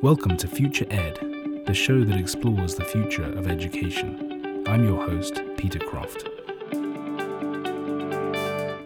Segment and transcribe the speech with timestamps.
[0.00, 1.18] Welcome to Future Ed,
[1.66, 4.64] the show that explores the future of education.
[4.68, 6.22] I'm your host, Peter Croft.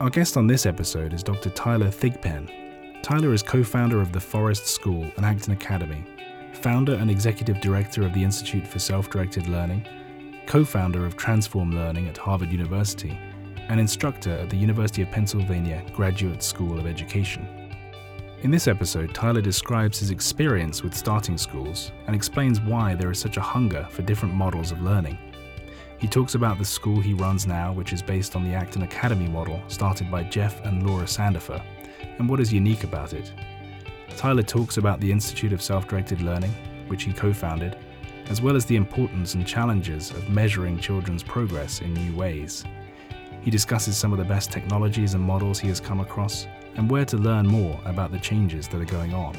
[0.01, 1.51] Our guest on this episode is Dr.
[1.51, 3.03] Tyler Thigpen.
[3.03, 6.03] Tyler is co founder of the Forest School and Acton Academy,
[6.55, 9.87] founder and executive director of the Institute for Self Directed Learning,
[10.47, 13.19] co founder of Transform Learning at Harvard University,
[13.69, 17.62] and instructor at the University of Pennsylvania Graduate School of Education.
[18.43, 23.21] In this episode, Tyler describes his experience with starting schools and explains why there is
[23.21, 25.17] such a hunger for different models of learning.
[26.01, 29.29] He talks about the school he runs now, which is based on the Acton Academy
[29.29, 31.63] model started by Jeff and Laura Sandefer,
[32.19, 33.33] and what is unique about it.
[34.17, 36.53] Tyler talks about the Institute of Self Directed Learning,
[36.89, 37.79] which he co founded,
[38.29, 42.65] as well as the importance and challenges of measuring children's progress in new ways.
[43.41, 47.05] He discusses some of the best technologies and models he has come across and where
[47.05, 49.37] to learn more about the changes that are going on.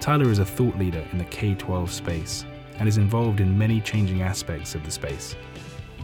[0.00, 2.44] Tyler is a thought leader in the K 12 space
[2.78, 5.34] and is involved in many changing aspects of the space.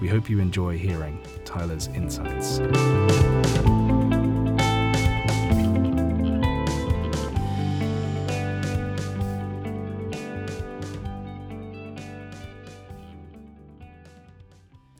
[0.00, 2.58] We hope you enjoy hearing Tyler's insights.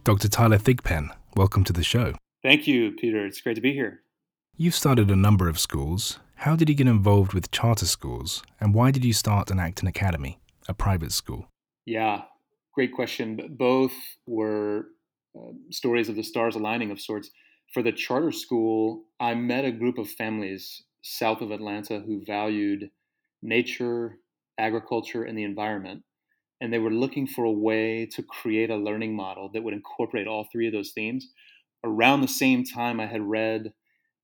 [0.04, 0.28] Dr.
[0.28, 2.14] Tyler Thigpen, welcome to the show.
[2.42, 3.26] Thank you, Peter.
[3.26, 4.03] It's great to be here.
[4.56, 6.20] You've started a number of schools.
[6.36, 9.88] How did you get involved with charter schools, and why did you start an Acton
[9.88, 10.38] Academy,
[10.68, 11.48] a private school?
[11.86, 12.22] Yeah,
[12.72, 13.56] great question.
[13.58, 13.94] Both
[14.28, 14.86] were
[15.36, 17.30] uh, stories of the stars aligning of sorts.
[17.72, 22.90] For the charter school, I met a group of families south of Atlanta who valued
[23.42, 24.18] nature,
[24.56, 26.04] agriculture, and the environment.
[26.60, 30.28] And they were looking for a way to create a learning model that would incorporate
[30.28, 31.28] all three of those themes.
[31.82, 33.72] Around the same time, I had read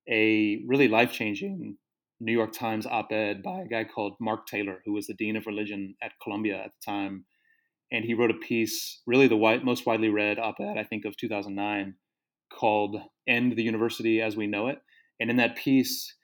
[0.09, 1.77] a really life changing
[2.19, 5.35] New York Times op ed by a guy called Mark Taylor, who was the Dean
[5.35, 7.25] of Religion at Columbia at the time.
[7.91, 11.17] And he wrote a piece, really the most widely read op ed, I think, of
[11.17, 11.95] 2009,
[12.53, 12.97] called
[13.27, 14.79] End the University as We Know It.
[15.19, 16.15] And in that piece,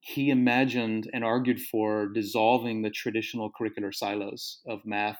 [0.00, 5.18] he imagined and argued for dissolving the traditional curricular silos of math,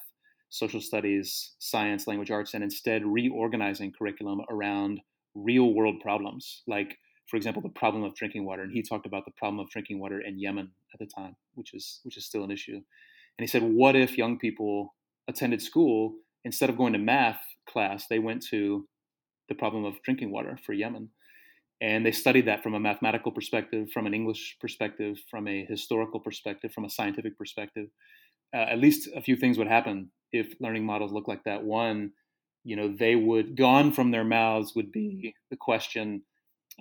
[0.50, 5.00] social studies, science, language arts, and instead reorganizing curriculum around
[5.34, 8.62] real world problems like for example, the problem of drinking water.
[8.62, 11.74] And he talked about the problem of drinking water in Yemen at the time, which
[11.74, 12.74] is which is still an issue.
[12.76, 14.94] And he said, what if young people
[15.28, 16.14] attended school
[16.44, 18.86] instead of going to math class, they went to
[19.48, 21.10] the problem of drinking water for Yemen.
[21.80, 26.20] And they studied that from a mathematical perspective, from an English perspective, from a historical
[26.20, 27.88] perspective, from a scientific perspective.
[28.54, 31.64] Uh, at least a few things would happen if learning models look like that.
[31.64, 32.12] One,
[32.62, 36.22] you know, they would gone from their mouths would be the question,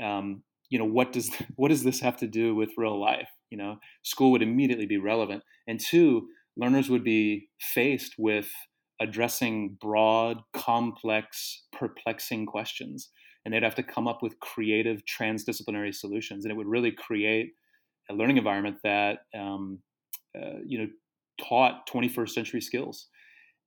[0.02, 3.58] um, you know what does what does this have to do with real life you
[3.58, 3.78] know?
[4.02, 5.44] School would immediately be relevant.
[5.68, 6.28] And two
[6.58, 8.50] learners would be faced with
[9.00, 13.10] addressing broad complex perplexing questions
[13.44, 17.52] and they'd have to come up with creative transdisciplinary solutions and it would really create
[18.10, 19.80] a learning environment that um,
[20.36, 20.88] uh, you know
[21.40, 23.08] taught 21st century skills.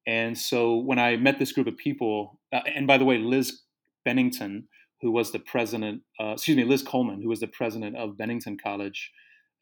[0.06, 3.62] And so when i met this group of people uh, and by the way liz
[4.04, 4.66] bennington
[5.02, 8.56] who was the president, uh, excuse me, Liz Coleman, who was the president of Bennington
[8.62, 9.12] College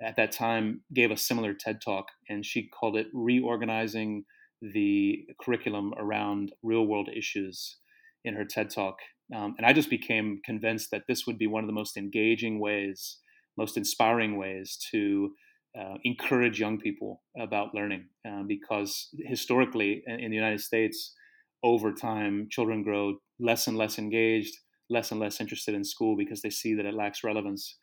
[0.03, 4.25] at that time, gave a similar TED talk, and she called it Reorganizing
[4.61, 7.78] the Curriculum Around Real World Issues
[8.25, 8.97] in her TED talk.
[9.34, 12.61] Um, and I just became convinced that this would be one of the most engaging
[12.61, 13.19] ways,
[13.56, 15.33] most inspiring ways to
[15.78, 21.15] uh, encourage young people about learning, uh, because historically in, in the United States,
[21.62, 24.55] over time, children grow less and less engaged
[24.91, 27.77] less and less interested in school because they see that it lacks relevance,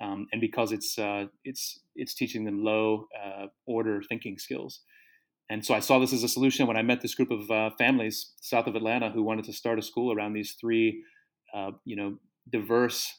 [0.00, 4.80] um, and because it's uh, it's it's teaching them low uh, order thinking skills.
[5.50, 7.70] And so I saw this as a solution when I met this group of uh,
[7.76, 11.04] families south of Atlanta who wanted to start a school around these three,
[11.54, 12.16] uh, you know,
[12.50, 13.12] diverse,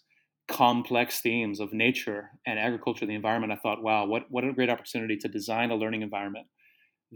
[0.48, 3.54] complex themes of nature and agriculture, the environment.
[3.54, 6.48] I thought, wow, what what a great opportunity to design a learning environment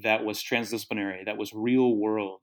[0.03, 2.39] that was transdisciplinary, that was real world,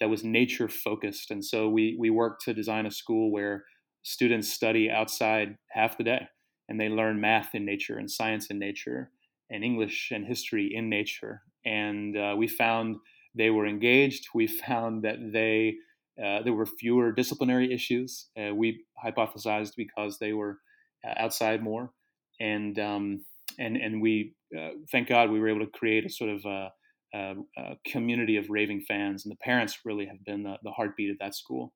[0.00, 1.30] that was nature focused.
[1.30, 3.64] And so we we worked to design a school where
[4.02, 6.26] students study outside half the day
[6.68, 9.10] and they learn math in nature and science in nature
[9.50, 11.42] and English and history in nature.
[11.66, 12.96] And uh, we found
[13.34, 14.28] they were engaged.
[14.34, 15.76] We found that they
[16.22, 18.28] uh, there were fewer disciplinary issues.
[18.38, 20.58] Uh, we hypothesized because they were
[21.06, 21.92] uh, outside more,
[22.40, 23.24] and um,
[23.58, 26.68] and and we uh, thank God we were able to create a sort of uh,
[27.14, 31.10] a, a community of raving fans, and the parents really have been the, the heartbeat
[31.10, 31.72] of that school.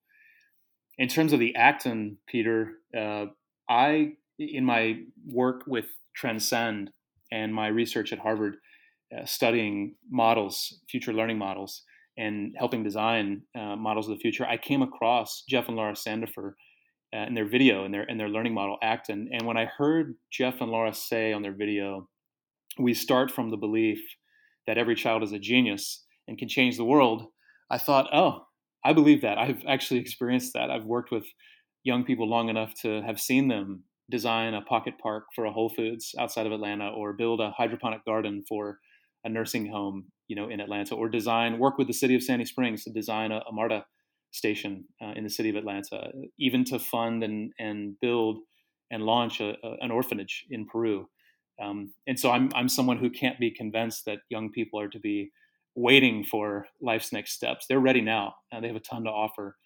[0.98, 3.26] In terms of the Acton, Peter, uh,
[3.68, 6.90] I, in my work with Transcend
[7.32, 8.56] and my research at Harvard,
[9.16, 11.82] uh, studying models, future learning models,
[12.16, 16.52] and helping design uh, models of the future, I came across Jeff and Laura Sandefer
[17.14, 19.28] uh, in their video and their in their learning model Acton.
[19.32, 22.08] And when I heard Jeff and Laura say on their video,
[22.78, 24.00] "We start from the belief
[24.66, 27.26] that every child is a genius and can change the world,"
[27.70, 28.46] I thought, "Oh,
[28.84, 29.38] I believe that.
[29.38, 30.70] I've actually experienced that.
[30.70, 31.26] I've worked with
[31.84, 35.70] young people long enough to have seen them design a pocket park for a Whole
[35.70, 38.78] Foods outside of Atlanta or build a hydroponic garden for
[39.24, 42.44] a nursing home, you know, in Atlanta, or design work with the city of Sandy
[42.44, 43.86] Springs to design a, a MARTA
[44.32, 48.40] station uh, in the city of Atlanta, even to fund and and build
[48.90, 51.08] and launch a, a, an orphanage in Peru.
[51.62, 54.98] Um, and so I'm I'm someone who can't be convinced that young people are to
[54.98, 55.30] be
[55.76, 57.66] waiting for life's next steps.
[57.66, 58.34] They're ready now.
[58.52, 59.56] and they have a ton to offer.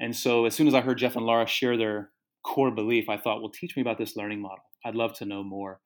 [0.00, 2.10] And so as soon as I heard Jeff and Laura share their
[2.44, 4.64] core belief, I thought, well, teach me about this learning model.
[4.84, 5.80] I'd love to know more.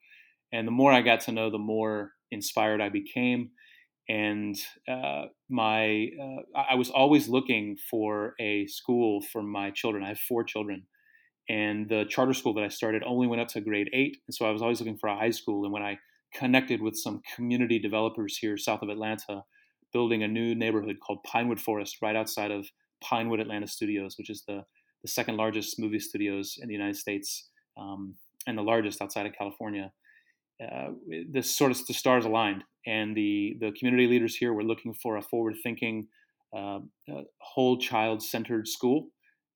[0.53, 3.51] And the more I got to know, the more inspired I became.
[4.09, 4.59] And
[4.89, 10.03] uh, my, uh, I was always looking for a school for my children.
[10.03, 10.87] I have four children,
[11.51, 14.19] and the charter school that I started only went up to grade eight.
[14.29, 15.65] And so I was always looking for a high school.
[15.65, 15.99] And when I
[16.33, 19.43] connected with some community developers here south of Atlanta,
[19.93, 22.69] building a new neighborhood called Pinewood Forest right outside of
[23.03, 24.65] Pinewood Atlanta Studios, which is the,
[25.03, 28.15] the second largest movie studios in the United States um,
[28.47, 29.91] and the largest outside of California.
[30.63, 30.91] Uh,
[31.33, 35.17] this sort of the stars aligned, and the the community leaders here were looking for
[35.17, 36.07] a forward thinking,
[36.55, 36.81] uh,
[37.39, 39.09] whole child centered school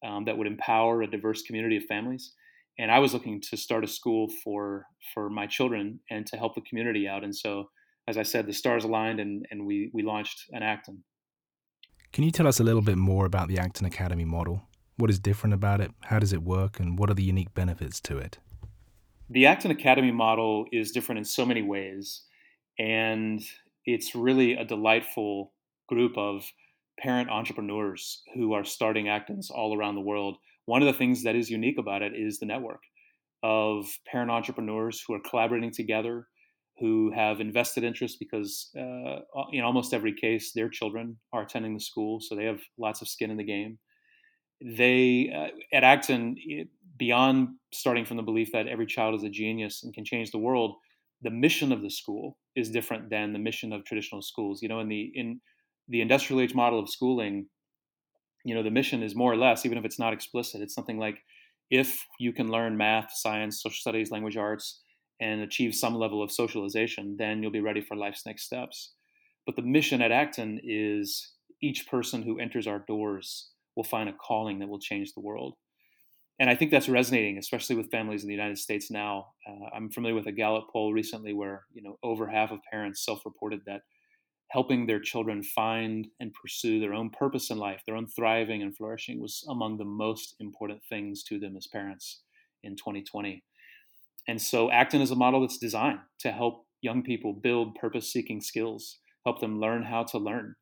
[0.05, 2.33] um, that would empower a diverse community of families.
[2.79, 6.55] And I was looking to start a school for for my children and to help
[6.55, 7.23] the community out.
[7.25, 7.71] And so,
[8.09, 11.05] as I said, the stars aligned, and and we we launched an Acton.
[12.12, 14.62] Can you tell us a little bit more about the Acton Academy model?
[14.97, 15.91] What is different about it?
[16.05, 16.79] How does it work?
[16.79, 18.39] And what are the unique benefits to it?
[19.31, 22.23] The Acton Academy model is different in so many ways.
[22.79, 23.43] And
[23.85, 25.53] it's really a delightful
[25.89, 26.45] group of
[26.99, 30.37] parent entrepreneurs who are starting Actons all around the world.
[30.67, 32.81] One of the things that is unique about it is the network
[33.43, 36.26] of parent entrepreneurs who are collaborating together,
[36.79, 39.20] who have invested interest because uh,
[39.52, 43.08] in almost every case their children are attending the school, so they have lots of
[43.08, 43.79] skin in the game.
[44.64, 46.37] They uh, at Acton,
[46.96, 50.38] beyond starting from the belief that every child is a genius and can change the
[50.38, 50.76] world,
[51.23, 54.62] the mission of the school is different than the mission of traditional schools.
[54.62, 55.41] You know, in the in
[55.88, 57.46] the industrial age model of schooling,
[58.44, 60.98] you know, the mission is more or less, even if it's not explicit, it's something
[60.98, 61.19] like
[61.70, 64.82] if you can learn math, science, social studies, language arts,
[65.20, 68.92] and achieve some level of socialization, then you'll be ready for life's next steps.
[69.46, 71.32] But the mission at Acton is
[71.62, 75.54] each person who enters our doors will find a calling that will change the world.
[76.38, 79.28] And I think that's resonating, especially with families in the United States now.
[79.48, 83.04] Uh, I'm familiar with a Gallup poll recently where you know over half of parents
[83.04, 83.82] self-reported that
[84.55, 88.77] helping their children find and pursue their own purpose in life, their own thriving and
[88.77, 92.23] flourishing, was among the most important things to them as parents
[92.62, 93.43] in 2020.
[94.29, 98.41] And so Acton is a model that's designed to help young people build purpose seeking
[98.41, 100.55] skills, help them learn how to learn,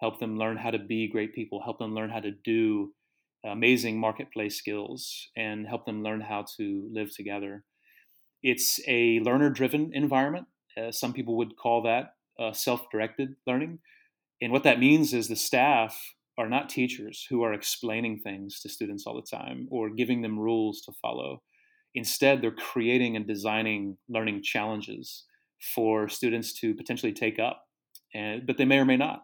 [0.00, 2.92] help them learn how to be great people, help them learn how to do
[3.44, 7.62] amazing marketplace skills, and help them learn how to live together.
[8.42, 10.46] It's a learner driven environment.
[10.76, 13.78] Uh, some people would call that uh, self directed learning.
[14.40, 18.68] And what that means is the staff are not teachers who are explaining things to
[18.68, 21.42] students all the time or giving them rules to follow.
[21.94, 25.24] Instead, they're creating and designing learning challenges
[25.74, 27.64] for students to potentially take up,
[28.14, 29.22] and, but they may or may not.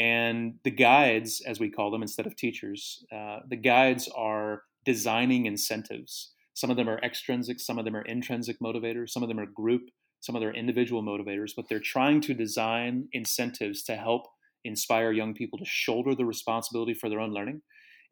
[0.00, 5.46] And the guides, as we call them instead of teachers, uh, the guides are designing
[5.46, 6.32] incentives.
[6.54, 9.46] Some of them are extrinsic, some of them are intrinsic motivators, some of them are
[9.46, 9.82] group,
[10.22, 14.28] some of them are individual motivators, but they're trying to design incentives to help
[14.64, 17.60] inspire young people to shoulder the responsibility for their own learning.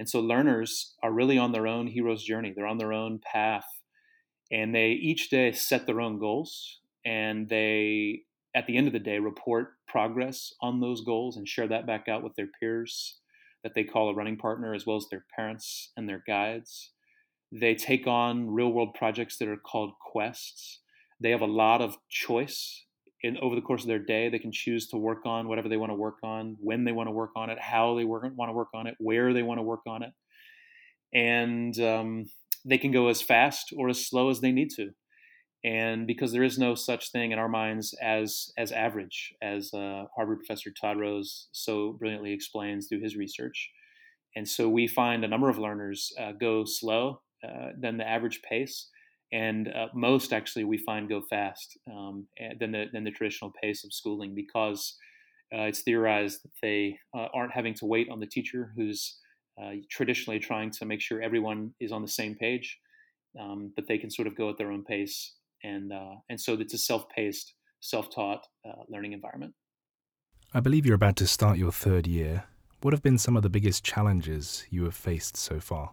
[0.00, 2.52] And so learners are really on their own hero's journey.
[2.54, 3.66] They're on their own path
[4.50, 8.22] and they each day set their own goals and they
[8.54, 12.08] at the end of the day report progress on those goals and share that back
[12.08, 13.18] out with their peers
[13.62, 16.90] that they call a running partner as well as their parents and their guides
[17.52, 20.79] they take on real world projects that are called quests
[21.20, 22.84] they have a lot of choice
[23.22, 24.28] in over the course of their day.
[24.28, 27.08] They can choose to work on whatever they want to work on when they want
[27.08, 29.58] to work on it how they work, want to work on it where they want
[29.58, 30.12] to work on it.
[31.12, 32.24] And um,
[32.64, 34.90] they can go as fast or as slow as they need to.
[35.62, 40.04] And because there is no such thing in our minds as as average as uh,
[40.16, 43.70] harvard professor todd rose so brilliantly explains through his research.
[44.34, 48.40] And so we find a number of learners uh, go slow uh, than the average
[48.42, 48.88] pace
[49.32, 52.26] and uh, most actually we find go fast um,
[52.58, 54.96] than the than the traditional pace of schooling because
[55.54, 59.18] uh, it's theorized that they uh, aren't having to wait on the teacher who's
[59.60, 62.78] uh, traditionally trying to make sure everyone is on the same page,
[63.38, 66.54] um, but they can sort of go at their own pace, and uh, and so
[66.54, 69.54] it's a self-paced, self-taught uh, learning environment.
[70.54, 72.44] I believe you're about to start your third year.
[72.80, 75.92] What have been some of the biggest challenges you have faced so far?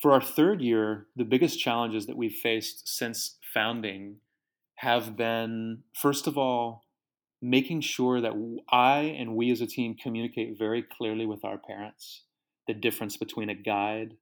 [0.00, 4.18] For our third year, the biggest challenges that we've faced since founding
[4.76, 6.84] have been, first of all,
[7.42, 8.32] making sure that
[8.70, 12.24] I and we as a team communicate very clearly with our parents
[12.68, 14.14] the difference between a guide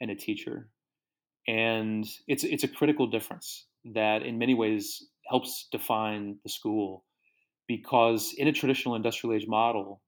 [0.00, 0.68] and a teacher.
[1.48, 7.04] And it's it's a critical difference that in many ways helps define the school
[7.66, 10.00] because in a traditional industrial age model,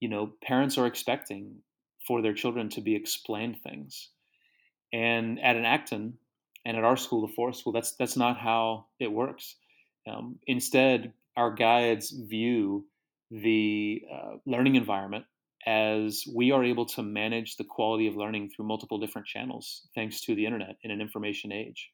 [0.00, 1.62] you know, parents are expecting
[2.06, 4.10] for their children to be explained things.
[4.92, 6.18] And at an Acton
[6.64, 9.56] and at our school, the Forest School, that's that's not how it works.
[10.06, 12.86] Um, instead, our guides view
[13.30, 15.24] the uh, learning environment
[15.66, 20.20] as we are able to manage the quality of learning through multiple different channels thanks
[20.20, 21.90] to the internet in an information age.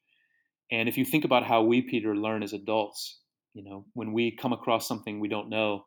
[0.71, 3.19] And if you think about how we, Peter, learn as adults,
[3.53, 5.85] you know, when we come across something we don't know,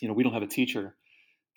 [0.00, 0.96] you know, we don't have a teacher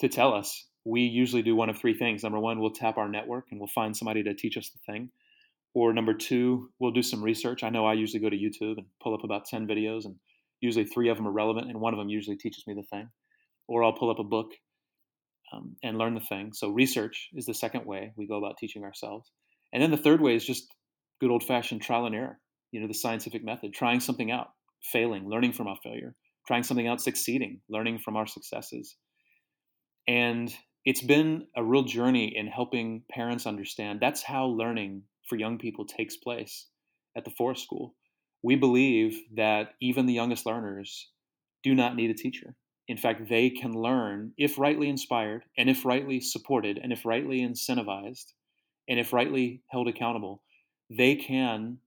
[0.02, 0.68] to tell us.
[0.86, 2.24] We usually do one of three things.
[2.24, 5.10] Number one, we'll tap our network and we'll find somebody to teach us the thing.
[5.74, 7.64] Or number two, we'll do some research.
[7.64, 10.16] I know I usually go to YouTube and pull up about 10 videos and
[10.62, 13.10] usually three of them are relevant, and one of them usually teaches me the thing.
[13.68, 14.52] Or I'll pull up a book
[15.54, 16.52] um, and learn the thing.
[16.54, 19.32] So research is the second way we go about teaching ourselves.
[19.74, 20.68] And then the third way is just
[21.20, 22.40] good old fashioned trial and error.
[22.72, 24.48] You know, the scientific method, trying something out,
[24.92, 26.16] failing, learning from our failure,
[26.48, 28.96] trying something out, succeeding, learning from our successes.
[30.08, 30.54] And
[30.86, 35.86] it's been a real journey in helping parents understand that's how learning for young people
[35.86, 36.68] takes place
[37.18, 37.96] at the Forest School
[38.46, 41.10] we believe that even the youngest learners
[41.64, 42.56] do not need a teacher.
[42.88, 47.40] In fact, they can learn if rightly inspired and if rightly supported and if rightly
[47.40, 48.34] incentivized
[48.88, 50.44] and if rightly held accountable,
[50.92, 51.80] they can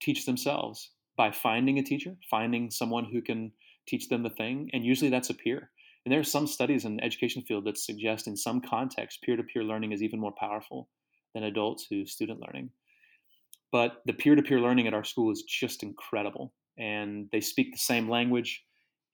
[0.00, 3.52] teach themselves by finding a teacher, finding someone who can
[3.86, 5.70] teach them the thing, and usually that's a peer.
[6.04, 9.64] And there are some studies in the education field that suggest in some contexts peer-to-peer
[9.64, 10.88] learning is even more powerful
[11.34, 12.70] than adult to student learning.
[13.72, 16.52] But the peer to peer learning at our school is just incredible.
[16.78, 18.62] And they speak the same language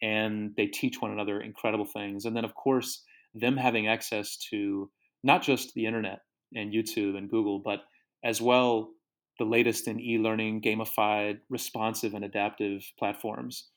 [0.02, 2.25] and they teach one another incredible things.
[2.25, 3.02] And then, of course,
[3.35, 4.90] them having access to
[5.23, 6.20] not just the internet
[6.54, 7.80] and YouTube and Google, but
[8.25, 8.90] as well
[9.38, 13.68] the latest in e learning, gamified, responsive, and adaptive platforms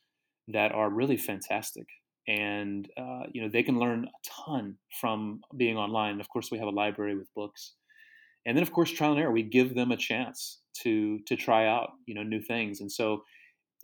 [0.48, 1.88] that are really fantastic.
[2.28, 6.22] And uh, you know they can learn a ton from being online.
[6.22, 7.74] Of course, we have a library with books,
[8.46, 9.32] and then of course trial and error.
[9.32, 12.80] We give them a chance to to try out you know new things.
[12.82, 13.24] And so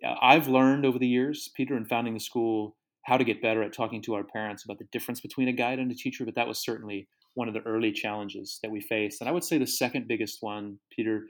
[0.05, 3.63] uh, I've learned over the years, Peter, in founding the school, how to get better
[3.63, 6.25] at talking to our parents about the difference between a guide and a teacher.
[6.25, 9.22] But that was certainly one of the early challenges that we faced.
[9.22, 11.25] And I would say the second biggest one, Peter,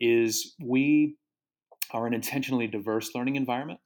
[0.00, 1.16] is we
[1.92, 3.80] are an intentionally diverse learning environment.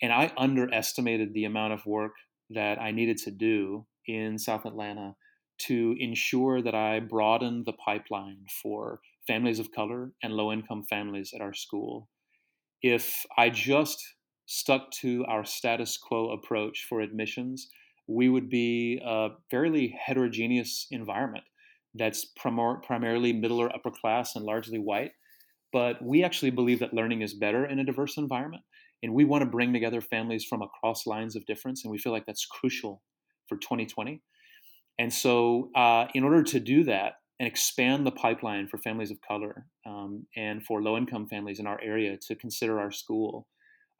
[0.00, 2.12] And I underestimated the amount of work
[2.50, 5.16] that I needed to do in South Atlanta
[5.58, 11.32] to ensure that I broadened the pipeline for families of color and low income families
[11.34, 12.08] at our school.
[12.82, 14.14] If I just
[14.46, 17.70] stuck to our status quo approach for admissions,
[18.06, 21.44] we would be a fairly heterogeneous environment
[21.94, 25.12] that's primar- primarily middle or upper class and largely white.
[25.72, 28.64] But we actually believe that learning is better in a diverse environment.
[29.02, 31.84] And we want to bring together families from across lines of difference.
[31.84, 33.02] And we feel like that's crucial
[33.46, 34.20] for 2020.
[34.98, 39.20] And so, uh, in order to do that, and expand the pipeline for families of
[39.20, 43.46] color um, and for low income families in our area to consider our school.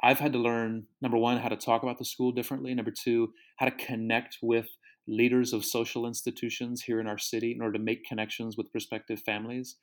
[0.02, 2.74] I've had to learn, number one, how to talk about the school differently.
[2.74, 4.68] Number two, how to connect with
[5.06, 9.20] leaders of social institutions here in our city in order to make connections with prospective
[9.20, 9.76] families.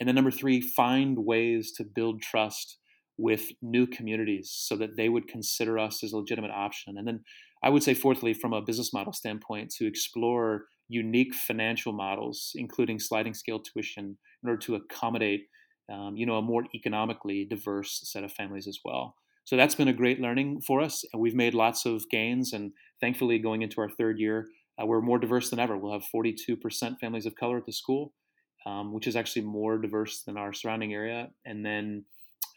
[0.00, 2.78] And then number three, find ways to build trust
[3.18, 6.96] with new communities so that they would consider us as a legitimate option.
[6.98, 7.20] And then
[7.62, 12.98] I would say, fourthly, from a business model standpoint, to explore unique financial models, including
[12.98, 15.42] sliding scale tuition, in order to accommodate,
[15.92, 19.14] um, you know, a more economically diverse set of families as well.
[19.44, 22.52] So that's been a great learning for us, and we've made lots of gains.
[22.52, 24.46] And thankfully, going into our third year,
[24.80, 25.76] uh, we're more diverse than ever.
[25.76, 28.12] We'll have 42% families of color at the school,
[28.66, 31.30] um, which is actually more diverse than our surrounding area.
[31.44, 32.04] And then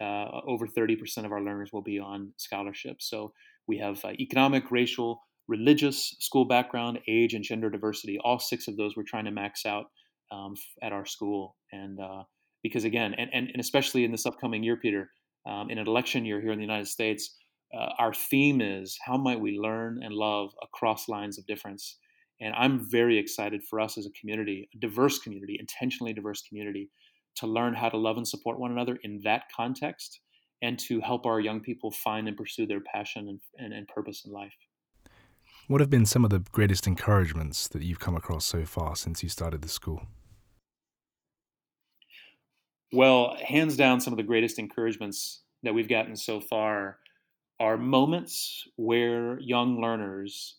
[0.02, 3.10] uh, over 30% of our learners will be on scholarships.
[3.10, 3.34] So
[3.68, 8.18] we have uh, economic, racial, religious, school background, age, and gender diversity.
[8.24, 9.86] All six of those we're trying to max out
[10.32, 11.56] um, at our school.
[11.72, 12.24] And uh,
[12.64, 15.10] because again, and, and, and especially in this upcoming year, Peter,
[15.48, 17.36] um, in an election year here in the United States,
[17.78, 21.98] uh, our theme is how might we learn and love across lines of difference.
[22.42, 26.90] And I'm very excited for us as a community, a diverse community, intentionally diverse community,
[27.36, 30.20] to learn how to love and support one another in that context
[30.62, 34.24] and to help our young people find and pursue their passion and, and, and purpose
[34.26, 34.54] in life.
[35.68, 39.24] What have been some of the greatest encouragements that you've come across so far since
[39.24, 40.04] you started the school?
[42.94, 47.00] Well, hands down, some of the greatest encouragements that we've gotten so far
[47.60, 50.58] are moments where young learners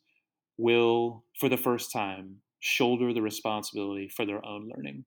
[0.58, 5.04] will, for the first time, shoulder the responsibility for their own learning.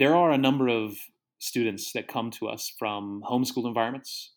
[0.00, 0.96] There are a number of
[1.40, 4.32] students that come to us from homeschool environments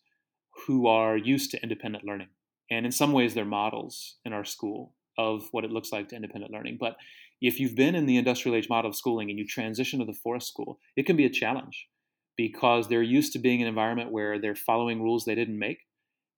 [0.66, 2.28] who are used to independent learning.
[2.70, 6.16] And in some ways, they're models in our school of what it looks like to
[6.16, 6.76] independent learning.
[6.78, 6.96] But
[7.40, 10.12] if you've been in the industrial age model of schooling and you transition to the
[10.12, 11.88] forest school, it can be a challenge
[12.36, 15.78] because they're used to being in an environment where they're following rules they didn't make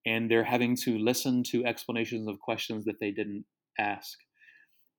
[0.07, 3.45] and they're having to listen to explanations of questions that they didn't
[3.77, 4.19] ask.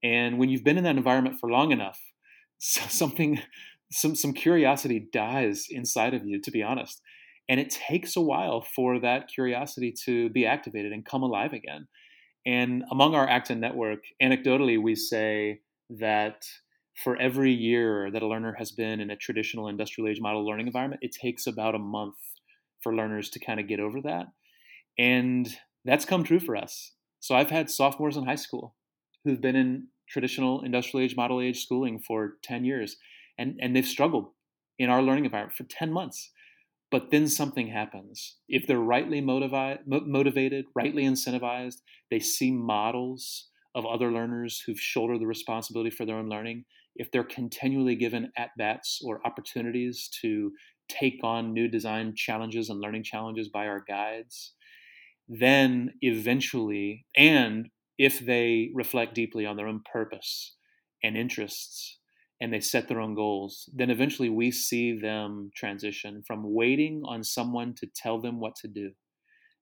[0.03, 2.01] And when you've been in that environment for long enough,
[2.60, 3.39] something
[3.91, 7.01] some some curiosity dies inside of you to be honest.
[7.50, 11.88] And it takes a while for that curiosity to be activated and come alive again.
[12.46, 16.46] And among our acton network anecdotally we say that
[17.03, 20.67] for every year that a learner has been in a traditional industrial age model learning
[20.67, 22.15] environment it takes about a month
[22.82, 24.27] for learners to kind of get over that.
[24.98, 25.48] And
[25.86, 26.94] that's come true for us.
[27.20, 28.75] So i've had sophomores in high school
[29.24, 32.98] who've been in traditional industrial age model age schooling for 10 years
[33.38, 34.32] and and they've struggled
[34.79, 36.32] in our learning environment for 10 months.
[36.89, 38.38] But then something happens.
[38.48, 41.77] If they're rightly motivi- motivated rightly incentivized
[42.10, 46.65] they see models of other learners who've shouldered the responsibility for their own learning.
[46.96, 50.51] If they're continually given at bats or opportunities to
[50.89, 54.53] take on new design challenges and learning challenges by our guides
[55.27, 60.55] then eventually and if they reflect deeply on their own purpose
[61.03, 62.00] and interests
[62.39, 67.23] and they set their own goals, then eventually we see them transition from waiting on
[67.23, 68.91] someone to tell them what to do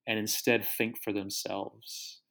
[0.07, 2.21] and instead think for themselves.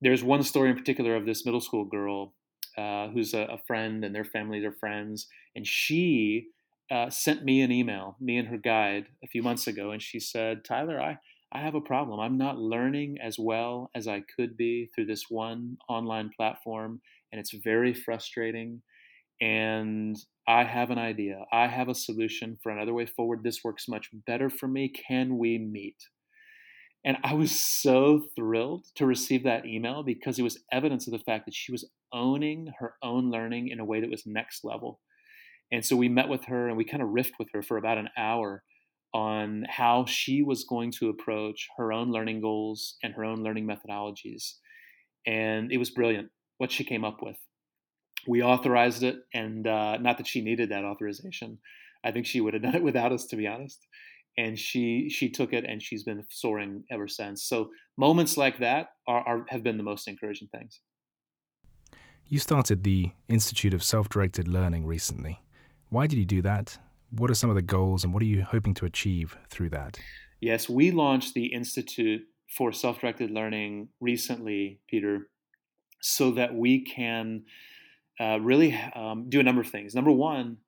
[0.00, 2.34] There's one story in particular of this middle school girl
[2.76, 6.46] uh, who's a, a, friend and their families are friends, and she
[6.90, 10.18] uh, sent me an email, me and her guide, a few months ago, and she
[10.18, 11.18] said, Tyler, I,
[11.52, 12.18] I have a problem.
[12.18, 17.40] I'm not learning as well as I could be through this one online platform, and
[17.40, 18.82] it's very frustrating
[19.44, 20.16] and
[20.48, 21.44] I have an idea.
[21.52, 23.42] I have a solution for another way forward.
[23.42, 24.88] This works much better for me.
[24.88, 26.08] Can we meet?
[27.04, 31.18] And I was so thrilled to receive that email because it was evidence of the
[31.18, 35.00] fact that she was owning her own learning in a way that was next level.
[35.70, 37.98] And so we met with her and we kind of riffed with her for about
[37.98, 38.62] an hour
[39.12, 43.68] on how she was going to approach her own learning goals and her own learning
[43.68, 44.54] methodologies.
[45.26, 47.36] And it was brilliant what she came up with
[48.26, 51.58] we authorized it, and uh, not that she needed that authorization.
[52.04, 53.86] I think she would have done it without us, to be honest.
[54.36, 57.44] And she she took it, and she's been soaring ever since.
[57.44, 60.80] So moments like that are, are have been the most encouraging things.
[62.26, 65.42] You started the Institute of Self-Directed Learning recently.
[65.90, 66.78] Why did you do that?
[67.10, 70.00] What are some of the goals, and what are you hoping to achieve through that?
[70.40, 72.22] Yes, we launched the Institute
[72.56, 75.28] for Self-Directed Learning recently, Peter,
[76.00, 77.44] so that we can
[78.20, 79.94] uh, really um, do a number of things.
[79.94, 80.58] Number one,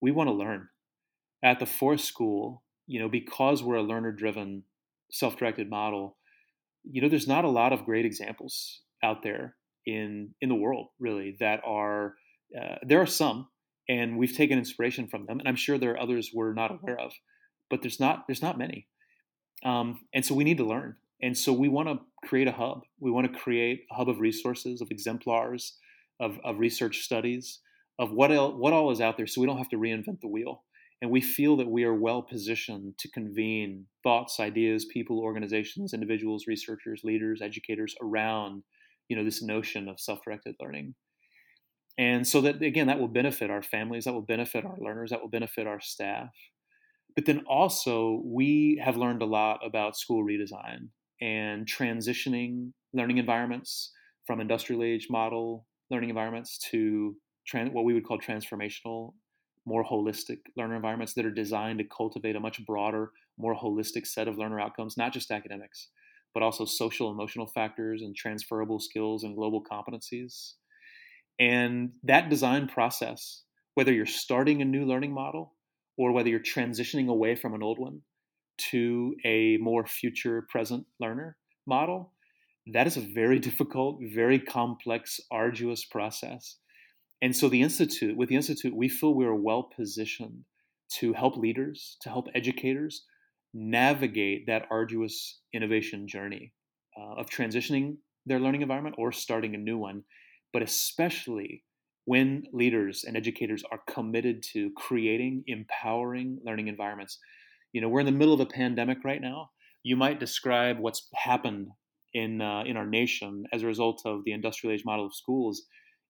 [0.00, 0.68] we want to learn.
[1.42, 4.64] At the Forest School, you know, because we're a learner-driven,
[5.10, 6.16] self-directed model,
[6.84, 10.88] you know, there's not a lot of great examples out there in in the world
[10.98, 12.14] really that are.
[12.58, 13.48] Uh, there are some,
[13.88, 16.98] and we've taken inspiration from them, and I'm sure there are others we're not aware
[16.98, 17.12] of,
[17.68, 18.86] but there's not there's not many,
[19.64, 20.96] um, and so we need to learn.
[21.22, 22.82] And so we want to create a hub.
[23.00, 25.78] We want to create a hub of resources, of exemplars,
[26.20, 27.60] of, of research studies
[27.98, 30.28] of what, el- what all is out there so we don't have to reinvent the
[30.28, 30.62] wheel.
[31.02, 36.46] And we feel that we are well positioned to convene thoughts, ideas, people, organizations, individuals,
[36.46, 38.62] researchers, leaders, educators around
[39.08, 40.94] you know, this notion of self directed learning.
[41.98, 45.20] And so that, again, that will benefit our families, that will benefit our learners, that
[45.20, 46.30] will benefit our staff.
[47.14, 50.88] But then also, we have learned a lot about school redesign
[51.22, 53.92] and transitioning learning environments
[54.26, 59.14] from industrial age model learning environments to trans- what we would call transformational,
[59.64, 64.28] more holistic learner environments that are designed to cultivate a much broader, more holistic set
[64.28, 65.88] of learner outcomes, not just academics,
[66.32, 70.54] but also social emotional factors and transferable skills and global competencies.
[71.38, 73.42] And that design process,
[73.74, 75.54] whether you're starting a new learning model
[75.98, 78.02] or whether you're transitioning away from an old one
[78.70, 82.12] to a more future present learner model,
[82.66, 86.58] that is a very difficult, very complex, arduous process.
[87.22, 90.44] And so the Institute, with the Institute, we feel we are well positioned
[90.98, 93.04] to help leaders, to help educators
[93.54, 96.52] navigate that arduous innovation journey
[96.98, 100.04] uh, of transitioning their learning environment or starting a new one,
[100.52, 101.62] but especially
[102.04, 107.18] when leaders and educators are committed to creating empowering learning environments.
[107.72, 109.50] You know, we're in the middle of a pandemic right now.
[109.82, 111.68] You might describe what's happened
[112.14, 115.62] in uh, in our nation as a result of the industrial age model of schools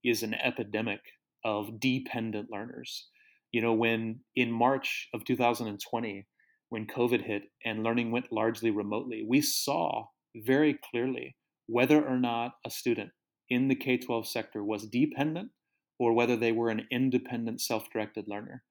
[0.04, 1.00] is an epidemic
[1.44, 3.08] of dependent learners.
[3.52, 6.26] You know, when in March of 2020,
[6.68, 12.52] when COVID hit and learning went largely remotely, we saw very clearly whether or not
[12.64, 13.10] a student
[13.48, 15.50] in the K 12 sector was dependent
[15.98, 18.62] or whether they were an independent, self directed learner.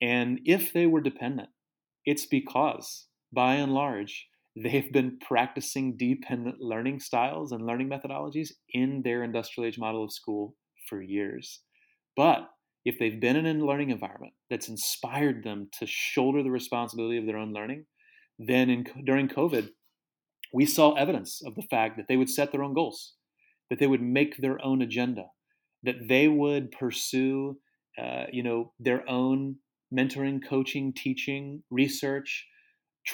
[0.00, 1.50] And if they were dependent,
[2.04, 9.02] it's because, by and large, they've been practicing dependent learning styles and learning methodologies in
[9.02, 10.54] their industrial age model of school
[10.88, 11.60] for years.
[12.16, 12.48] But
[12.84, 17.26] if they've been in a learning environment that's inspired them to shoulder the responsibility of
[17.26, 17.86] their own learning,
[18.38, 19.70] then in, during COVID,
[20.52, 23.14] we saw evidence of the fact that they would set their own goals,
[23.68, 25.26] that they would make their own agenda,
[25.82, 27.58] that they would pursue,
[28.02, 29.56] uh, you know, their own
[29.94, 32.46] mentoring, coaching, teaching, research,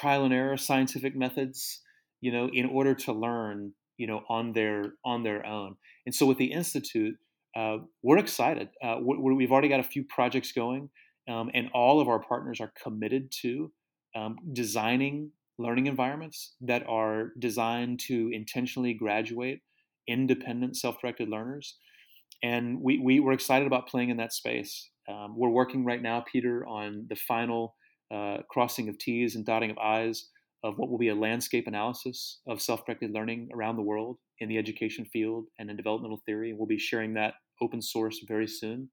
[0.00, 1.80] trial and error, scientific methods,
[2.20, 5.70] you know, in order to learn, you know, on their on their own.
[6.04, 7.16] And so with the institute,
[7.60, 8.68] uh, we're excited.
[8.84, 10.90] Uh, we have already got a few projects going,
[11.32, 13.72] um, and all of our partners are committed to
[14.14, 19.60] um, designing learning environments that are designed to intentionally graduate
[20.06, 21.76] independent, self-directed learners.
[22.42, 24.90] And we, we we're excited about playing in that space.
[25.08, 27.74] Um, we're working right now, Peter, on the final
[28.14, 30.28] uh, crossing of T's and dotting of I's
[30.64, 34.58] of what will be a landscape analysis of self-directed learning around the world in the
[34.58, 36.52] education field and in developmental theory.
[36.52, 38.88] We'll be sharing that open source very soon.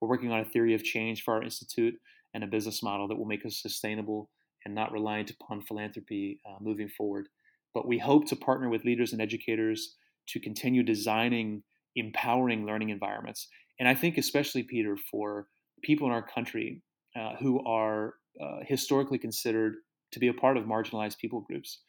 [0.00, 1.94] We're working on a theory of change for our institute
[2.34, 4.30] and a business model that will make us sustainable
[4.64, 7.28] and not reliant upon philanthropy uh, moving forward.
[7.74, 9.94] But we hope to partner with leaders and educators
[10.28, 11.62] to continue designing
[11.94, 13.48] empowering learning environments.
[13.80, 15.46] And I think, especially, Peter, for
[15.82, 16.82] people in our country
[17.18, 19.76] uh, who are uh, historically considered
[20.12, 21.80] to be a part of marginalized people groups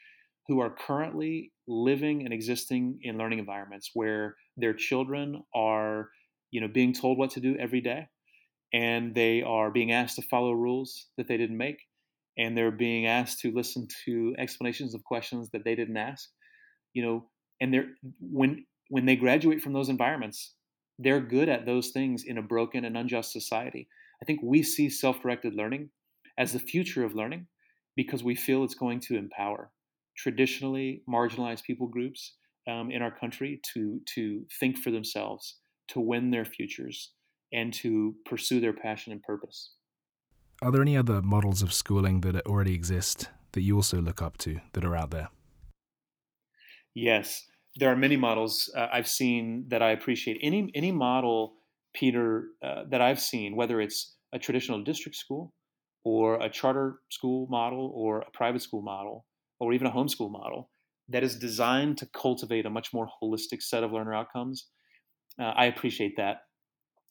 [0.48, 6.10] who are currently living and existing in learning environments where their children are
[6.52, 8.08] you know being told what to do every day
[8.74, 11.80] and they are being asked to follow rules that they didn't make
[12.38, 16.30] and they're being asked to listen to explanations of questions that they didn't ask
[16.94, 17.30] you know
[17.62, 17.90] and they're
[18.22, 20.54] when when they graduate from those environments
[21.00, 23.88] they're good at those things in a broken and unjust society.
[24.22, 25.90] I think we see self-directed learning
[26.38, 27.48] as the future of learning
[27.96, 29.72] because we feel it's going to empower
[30.18, 32.36] traditionally marginalized people groups
[32.68, 37.14] um, in our country to to think for themselves, to win their futures,
[37.54, 39.72] and to pursue their passion and purpose.
[40.62, 44.38] Are there any other models of schooling that already exist that you also look up
[44.40, 45.30] to that are out there?
[46.96, 47.46] Yes,
[47.76, 50.40] there are many models uh, I've seen that I appreciate.
[50.42, 51.54] Any any model,
[51.94, 55.54] Peter, uh, that I've seen, whether it's a traditional district school
[56.08, 59.26] or a charter school model or a private school model
[59.60, 60.70] or even a homeschool model
[61.10, 64.68] that is designed to cultivate a much more holistic set of learner outcomes,
[65.38, 66.44] uh, I appreciate that.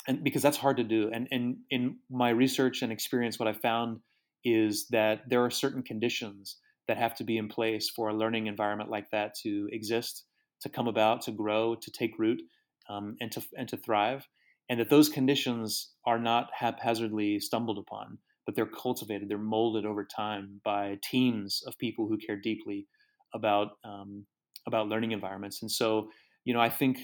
[0.09, 1.11] And because that's hard to do.
[1.13, 4.01] And, and in my research and experience, what I found
[4.45, 6.57] is that there are certain conditions
[6.89, 10.25] that have to be in place for a learning environment like that to exist,
[10.63, 12.41] to come about, to grow, to take root,
[12.89, 14.27] um, and to and to thrive,
[14.71, 20.05] and that those conditions are not haphazardly stumbled upon but they're cultivated, they're molded over
[20.05, 22.87] time by teams of people who care deeply
[23.35, 24.25] about um,
[24.67, 25.63] about learning environments.
[25.63, 26.11] And so,
[26.45, 26.99] you know, I think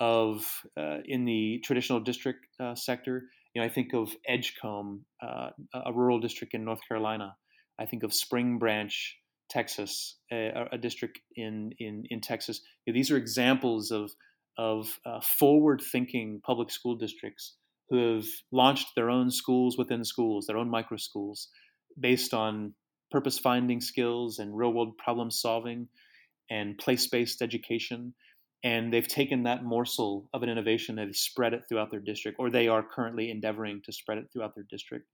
[0.00, 0.44] of
[0.76, 5.92] uh, in the traditional district uh, sector, you know, I think of Edgecombe, uh, a
[5.92, 7.36] rural district in North Carolina.
[7.78, 9.16] I think of Spring Branch,
[9.48, 12.60] Texas, a, a district in in in Texas.
[12.84, 14.10] You know, these are examples of
[14.58, 17.56] of uh, forward-thinking public school districts
[17.88, 21.48] who have launched their own schools within schools, their own micro schools,
[21.98, 22.74] based on
[23.10, 25.88] purpose finding skills and real world problem solving
[26.50, 28.14] and place based education.
[28.64, 32.38] And they've taken that morsel of an innovation and they've spread it throughout their district,
[32.40, 35.06] or they are currently endeavoring to spread it throughout their district.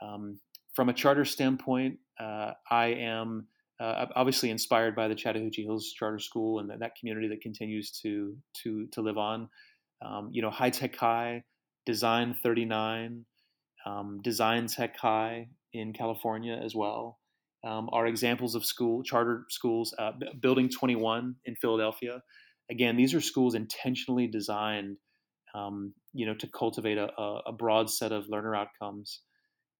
[0.00, 0.38] Um,
[0.74, 3.48] from a charter standpoint, uh, I am
[3.80, 7.90] uh, obviously inspired by the Chattahoochee Hills Charter School and that, that community that continues
[8.02, 9.48] to to to live on.
[10.04, 11.42] Um, you know, High Tech High
[11.86, 13.24] Design 39,
[13.86, 17.18] um, Design Tech High in California as well
[17.64, 19.94] um, are examples of school charter schools.
[19.98, 22.22] Uh, Building 21 in Philadelphia.
[22.70, 24.96] Again, these are schools intentionally designed,
[25.54, 27.08] um, you know, to cultivate a,
[27.46, 29.22] a, broad set of learner outcomes.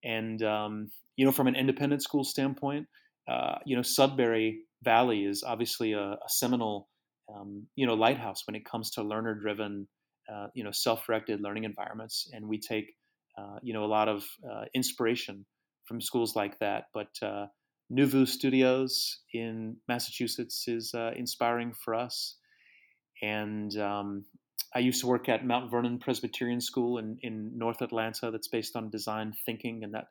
[0.03, 2.87] And um, you know, from an independent school standpoint,
[3.29, 6.89] uh, you know, Sudbury Valley is obviously a, a seminal,
[7.33, 9.87] um, you know, lighthouse when it comes to learner-driven,
[10.33, 12.29] uh, you know, self-directed learning environments.
[12.33, 12.95] And we take,
[13.39, 15.47] uh, you know, a lot of uh, inspiration
[15.87, 16.85] from schools like that.
[16.95, 17.47] But uh,
[17.93, 22.37] Nuvu Studios in Massachusetts is uh, inspiring for us.
[23.23, 24.25] And um,
[24.75, 28.77] I used to work at Mount Vernon Presbyterian School in, in North Atlanta that's based
[28.77, 30.07] on design thinking, and that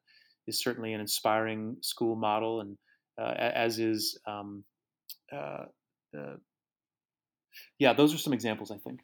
[0.47, 2.77] is certainly an inspiring school model, and
[3.21, 4.63] uh, as is, um,
[5.31, 5.65] uh,
[6.17, 6.35] uh,
[7.77, 8.99] yeah, those are some examples, I think.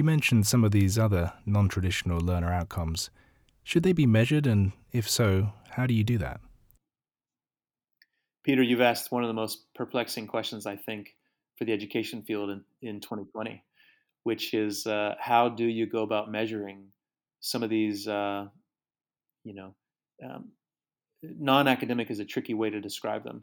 [0.00, 3.10] You mentioned some of these other non traditional learner outcomes.
[3.62, 6.40] Should they be measured, and if so, how do you do that?
[8.42, 11.14] Peter, you've asked one of the most perplexing questions, I think,
[11.58, 13.62] for the education field in, in 2020,
[14.22, 16.86] which is uh, how do you go about measuring
[17.40, 18.46] some of these, uh,
[19.44, 19.74] you know,
[20.24, 20.48] um,
[21.22, 23.42] non academic is a tricky way to describe them.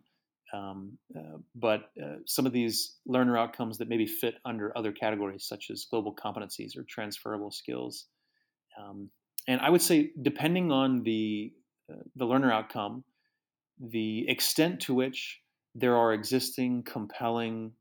[0.53, 5.45] Um, uh, but uh, some of these learner outcomes that maybe fit under other categories,
[5.45, 8.05] such as global competencies or transferable skills.
[8.79, 9.09] Um,
[9.47, 11.51] and I would say, depending on the
[11.91, 13.03] uh, the learner outcome,
[13.79, 15.41] the extent to which
[15.75, 17.71] there are existing compelling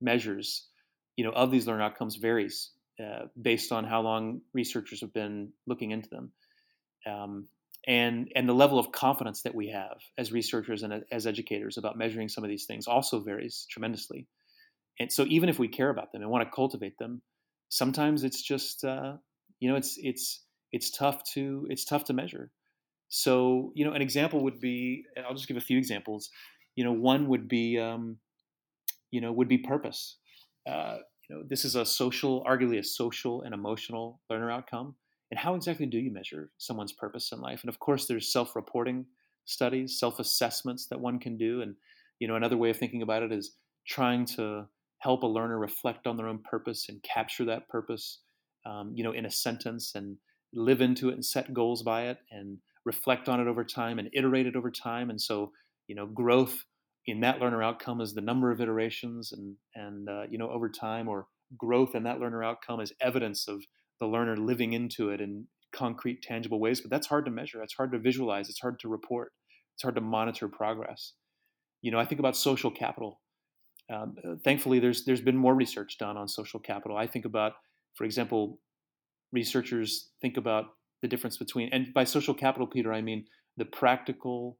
[0.00, 0.68] measures,
[1.16, 2.70] you know, of these learner outcomes varies
[3.02, 6.32] uh, based on how long researchers have been looking into them.
[7.06, 7.48] Um,
[7.86, 11.96] and and the level of confidence that we have as researchers and as educators about
[11.96, 14.26] measuring some of these things also varies tremendously.
[14.98, 17.22] And so even if we care about them and want to cultivate them
[17.68, 19.14] sometimes it's just uh,
[19.60, 22.50] you know it's it's it's tough to it's tough to measure.
[23.08, 26.30] So you know an example would be i'll just give a few examples
[26.74, 28.18] you know one would be um,
[29.10, 30.16] you know would be purpose.
[30.68, 34.94] Uh, you know this is a social arguably a social and emotional learner outcome
[35.30, 37.62] and how exactly do you measure someone's purpose in life?
[37.62, 39.06] And of course, there's self-reporting
[39.44, 41.62] studies, self-assessments that one can do.
[41.62, 41.76] And
[42.18, 44.66] you know, another way of thinking about it is trying to
[44.98, 48.20] help a learner reflect on their own purpose and capture that purpose,
[48.64, 50.16] um, you know, in a sentence and
[50.52, 54.08] live into it and set goals by it and reflect on it over time and
[54.14, 55.10] iterate it over time.
[55.10, 55.52] And so,
[55.86, 56.64] you know, growth
[57.06, 60.68] in that learner outcome is the number of iterations and and uh, you know over
[60.68, 63.62] time, or growth in that learner outcome is evidence of
[64.00, 66.80] the learner living into it in concrete, tangible ways.
[66.80, 67.62] But that's hard to measure.
[67.62, 68.48] It's hard to visualize.
[68.48, 69.32] It's hard to report.
[69.74, 71.12] It's hard to monitor progress.
[71.82, 73.20] You know, I think about social capital.
[73.92, 76.96] Um, uh, thankfully, there's there's been more research done on social capital.
[76.96, 77.52] I think about,
[77.94, 78.58] for example,
[79.32, 80.64] researchers think about
[81.02, 84.58] the difference between, and by social capital, Peter, I mean the practical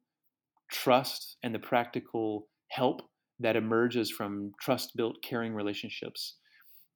[0.70, 3.02] trust and the practical help
[3.40, 6.36] that emerges from trust-built, caring relationships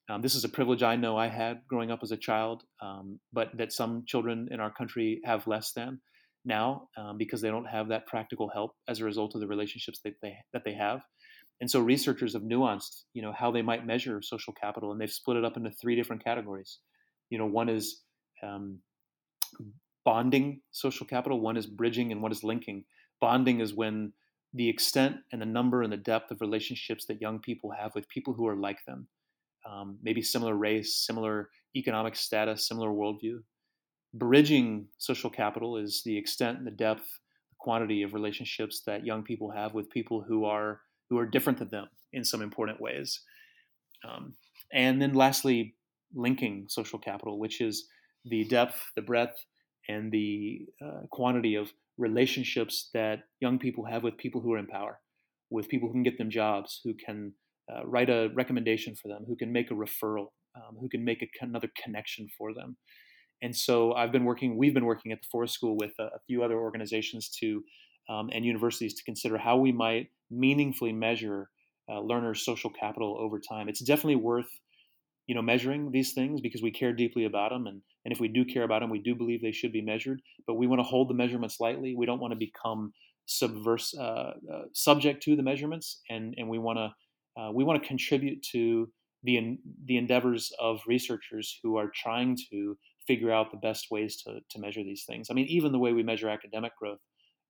[0.09, 3.21] um, this is a privilege I know I had growing up as a child, um,
[3.33, 6.01] but that some children in our country have less than
[6.45, 10.01] now um, because they don't have that practical help as a result of the relationships
[10.05, 11.01] that they that they have.
[11.61, 15.11] And so researchers have nuanced, you know, how they might measure social capital, and they've
[15.11, 16.79] split it up into three different categories.
[17.29, 18.03] You know, one is
[18.43, 18.79] um,
[20.05, 22.85] bonding social capital, one is bridging, and one is linking.
[23.21, 24.15] Bonding is when
[24.55, 28.09] the extent and the number and the depth of relationships that young people have with
[28.09, 29.07] people who are like them
[29.69, 33.39] um, maybe similar race, similar economic status, similar worldview.
[34.15, 37.07] Bridging social capital is the extent and the depth,
[37.51, 41.59] the quantity of relationships that young people have with people who are who are different
[41.59, 43.21] than them in some important ways.
[44.09, 44.35] Um,
[44.73, 45.75] and then lastly,
[46.15, 47.89] linking social capital, which is
[48.25, 49.45] the depth, the breadth,
[49.89, 54.67] and the uh, quantity of relationships that young people have with people who are in
[54.67, 55.01] power,
[55.51, 57.33] with people who can get them jobs, who can
[57.71, 61.23] uh, write a recommendation for them, who can make a referral, um, who can make
[61.23, 62.77] a, another connection for them.
[63.43, 66.19] And so I've been working, we've been working at the Forest School with a, a
[66.27, 67.63] few other organizations to
[68.09, 71.49] um, and universities to consider how we might meaningfully measure
[71.89, 73.69] uh, learners' social capital over time.
[73.69, 74.49] It's definitely worth
[75.31, 78.27] you know measuring these things because we care deeply about them and and if we
[78.27, 80.83] do care about them we do believe they should be measured but we want to
[80.83, 82.93] hold the measurements lightly we don't want to become
[83.29, 86.91] subverse uh, uh, subject to the measurements and and we want to
[87.37, 88.91] uh, we want to contribute to
[89.23, 94.41] the the endeavors of researchers who are trying to figure out the best ways to,
[94.51, 95.29] to measure these things.
[95.31, 97.01] I mean, even the way we measure academic growth,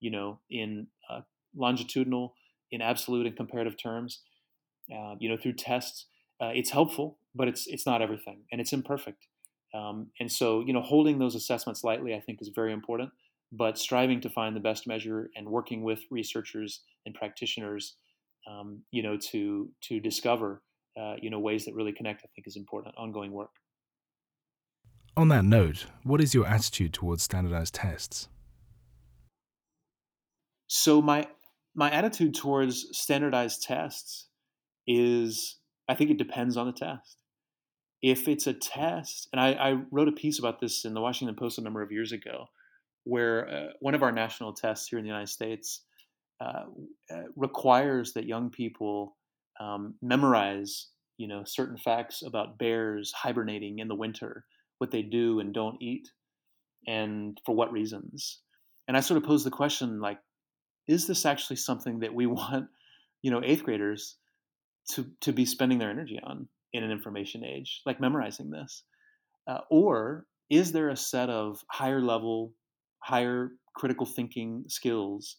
[0.01, 1.21] you know, in uh,
[1.55, 2.35] longitudinal,
[2.71, 4.23] in absolute and comparative terms,
[4.95, 6.07] uh, you know, through tests,
[6.41, 9.27] uh, it's helpful, but it's it's not everything, and it's imperfect.
[9.73, 13.11] Um, and so, you know, holding those assessments lightly, I think, is very important.
[13.53, 17.97] But striving to find the best measure and working with researchers and practitioners,
[18.51, 20.63] um, you know, to to discover,
[21.01, 22.95] uh, you know, ways that really connect, I think, is important.
[22.99, 23.51] Ongoing work.
[25.17, 28.29] On that note, what is your attitude towards standardized tests?
[30.67, 31.27] So my
[31.75, 34.29] my attitude towards standardized tests
[34.87, 35.59] is
[35.89, 37.19] I think it depends on the test.
[38.03, 41.37] If it's a test, and I, I wrote a piece about this in the Washington
[41.37, 42.47] Post a number of years ago,
[43.05, 45.83] where uh, one of our national tests here in the United States
[46.41, 46.65] uh,
[47.13, 49.17] uh, requires that young people
[49.61, 54.45] um, memorize, you know, certain facts about bears hibernating in the winter,
[54.79, 56.09] what they do and don't eat,
[56.87, 58.41] and for what reasons.
[58.89, 60.19] And I sort of pose the question, like,
[60.89, 62.69] is this actually something that we want,
[63.23, 64.17] you know, eighth graders
[64.93, 68.85] to to be spending their energy on in an information age, like memorizing this,
[69.47, 72.55] uh, or is there a set of higher level,
[73.01, 75.37] higher critical thinking skills,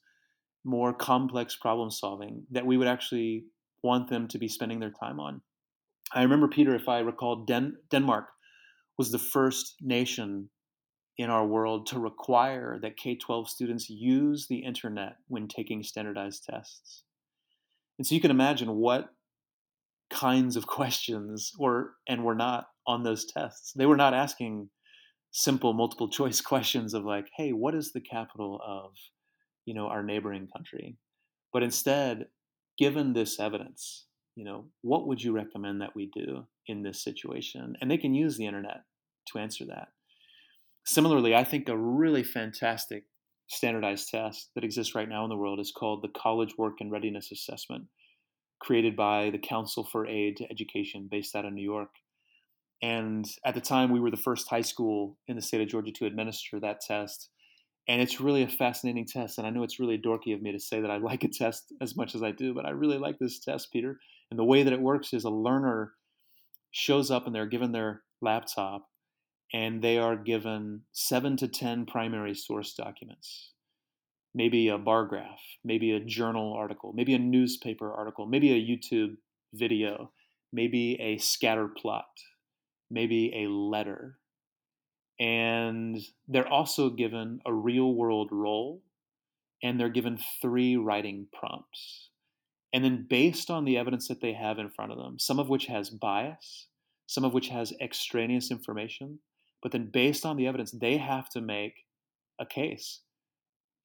[0.63, 3.45] more complex problem solving that we would actually
[3.83, 5.41] want them to be spending their time on?
[6.13, 8.27] I remember Peter, if I recall, Den- Denmark
[8.97, 10.49] was the first nation
[11.17, 16.45] in our world to require that K 12 students use the internet when taking standardized
[16.49, 17.03] tests.
[17.97, 19.09] And so you can imagine what
[20.09, 23.73] kinds of questions were and were not on those tests.
[23.75, 24.69] They were not asking
[25.31, 28.91] simple multiple choice questions of like, hey, what is the capital of,
[29.65, 30.97] you know, our neighboring country?
[31.53, 32.27] But instead,
[32.77, 37.75] given this evidence, you know, what would you recommend that we do in this situation?
[37.81, 38.83] And they can use the internet
[39.27, 39.89] to answer that.
[40.85, 43.03] Similarly, I think a really fantastic
[43.47, 46.91] standardized test that exists right now in the world is called the College Work and
[46.91, 47.85] Readiness Assessment,
[48.59, 51.89] created by the Council for Aid to Education based out of New York.
[52.81, 55.91] And at the time, we were the first high school in the state of Georgia
[55.91, 57.29] to administer that test.
[57.87, 59.37] And it's really a fascinating test.
[59.37, 61.73] And I know it's really dorky of me to say that I like a test
[61.81, 63.99] as much as I do, but I really like this test, Peter.
[64.29, 65.93] And the way that it works is a learner
[66.71, 68.87] shows up and they're given their laptop
[69.53, 73.51] and they are given seven to 10 primary source documents.
[74.33, 79.17] Maybe a bar graph, maybe a journal article, maybe a newspaper article, maybe a YouTube
[79.53, 80.11] video,
[80.53, 82.07] maybe a scatter plot,
[82.89, 84.19] maybe a letter.
[85.21, 88.81] And they're also given a real world role
[89.61, 92.09] and they're given three writing prompts.
[92.73, 95.47] And then, based on the evidence that they have in front of them, some of
[95.47, 96.67] which has bias,
[97.05, 99.19] some of which has extraneous information,
[99.61, 101.85] but then, based on the evidence, they have to make
[102.39, 103.01] a case.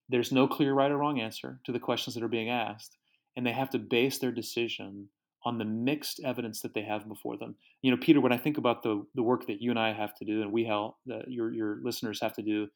[0.09, 2.97] There's no clear right or wrong answer to the questions that are being asked,
[3.37, 5.09] and they have to base their decision
[5.47, 7.55] on the mixed evidence that they have before them.
[7.81, 10.15] You know, Peter, when I think about the the work that you and I have
[10.17, 12.67] to do, and we help that your your listeners have to do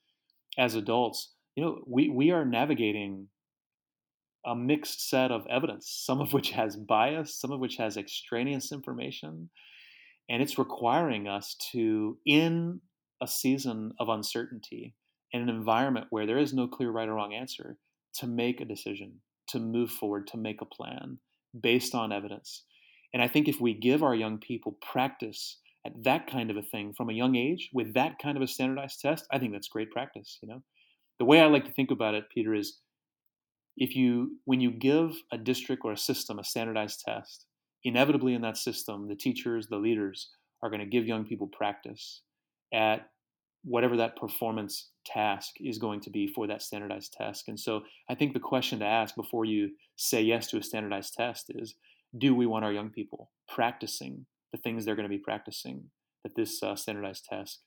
[0.57, 3.27] as adults, you know, we we are navigating
[4.47, 8.71] a mixed set of evidence, some of which has bias, some of which has extraneous
[8.71, 9.51] information,
[10.31, 12.81] and it's requiring us to, in
[13.21, 14.95] a season of uncertainty
[15.33, 17.77] in an environment where there is no clear right or wrong answer
[18.15, 21.19] to make a decision, to move forward, to make a plan
[21.59, 22.65] based on evidence.
[23.13, 26.63] And I think if we give our young people practice at that kind of a
[26.63, 29.69] thing from a young age with that kind of a standardized test, I think that's
[29.69, 30.63] great practice, you know.
[31.19, 32.79] The way I like to think about it, Peter, is
[33.77, 37.47] if you when you give a district or a system a standardized test,
[37.85, 40.31] inevitably in that system, the teachers, the leaders
[40.63, 42.23] are going to give young people practice
[42.73, 43.09] at
[43.63, 47.49] whatever that performance task is going to be for that standardized test.
[47.49, 51.15] And so I think the question to ask before you say yes to a standardized
[51.15, 51.75] test is
[52.17, 55.85] do we want our young people practicing the things they're going to be practicing
[56.25, 57.61] that this uh, standardized test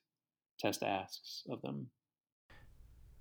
[0.60, 1.88] test asks of them?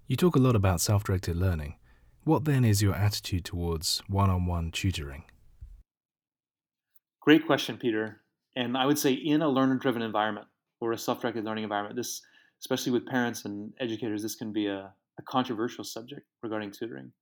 [0.06, 1.76] You talk a lot about self-directed learning.
[2.24, 5.24] What then is your attitude towards one-on-one tutoring?
[7.20, 8.20] Great question, Peter.
[8.56, 10.46] And I would say in a learner-driven environment,
[10.82, 11.94] or a self-directed learning environment.
[11.94, 12.22] This,
[12.62, 17.12] especially with parents and educators, this can be a, a controversial subject regarding tutoring.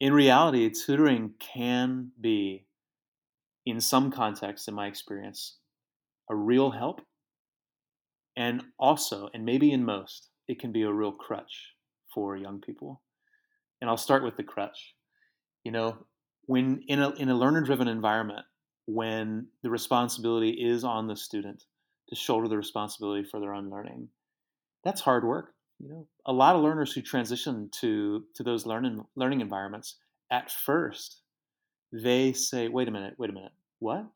[0.00, 2.64] In reality, tutoring can be,
[3.66, 5.56] in some contexts, in my experience,
[6.30, 7.00] a real help,
[8.36, 11.74] and also, and maybe in most, it can be a real crutch
[12.14, 13.02] for young people.
[13.80, 14.94] And I'll start with the crutch.
[15.64, 16.06] You know,
[16.46, 18.46] when in a in a learner driven environment,
[18.86, 21.64] when the responsibility is on the student
[22.08, 24.08] to shoulder the responsibility for their own learning.
[24.88, 25.54] That's hard work.
[25.78, 29.96] You know, a lot of learners who transition to to those learning learning environments
[30.30, 31.22] at first,
[31.92, 34.06] they say, "Wait a minute, wait a minute, what?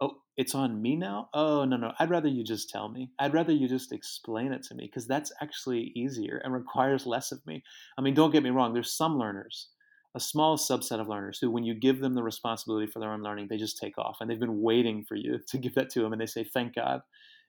[0.00, 1.28] Oh, it's on me now?
[1.34, 3.10] Oh no, no, I'd rather you just tell me.
[3.18, 7.32] I'd rather you just explain it to me because that's actually easier and requires less
[7.32, 7.62] of me.
[7.98, 8.74] I mean, don't get me wrong.
[8.74, 9.68] There's some learners
[10.14, 13.22] a small subset of learners who, when you give them the responsibility for their own
[13.22, 14.18] learning, they just take off.
[14.20, 16.12] And they've been waiting for you to give that to them.
[16.12, 17.02] And they say, thank God.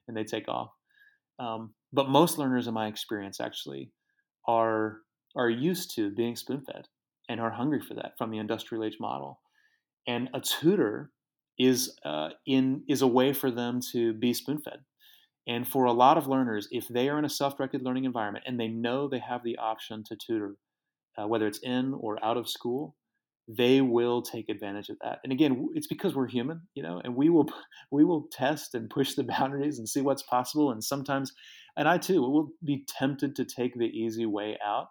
[0.07, 0.71] And they take off.
[1.39, 3.91] Um, but most learners, in my experience, actually
[4.47, 4.99] are,
[5.35, 6.85] are used to being spoon fed
[7.29, 9.39] and are hungry for that from the industrial age model.
[10.07, 11.11] And a tutor
[11.57, 14.79] is, uh, in, is a way for them to be spoon fed.
[15.47, 18.45] And for a lot of learners, if they are in a self directed learning environment
[18.47, 20.55] and they know they have the option to tutor,
[21.17, 22.95] uh, whether it's in or out of school,
[23.49, 25.19] they will take advantage of that.
[25.23, 27.49] And again, it's because we're human, you know, and we will
[27.91, 30.71] we will test and push the boundaries and see what's possible.
[30.71, 31.33] And sometimes,
[31.75, 34.89] and I too will be tempted to take the easy way out.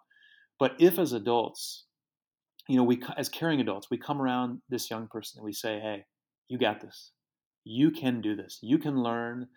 [0.59, 1.85] But if as adults,
[2.67, 5.79] you know, we as caring adults, we come around this young person and we say,
[5.79, 6.05] "Hey,
[6.49, 7.11] you got this.
[7.63, 8.59] You can do this.
[8.61, 9.47] You can learn."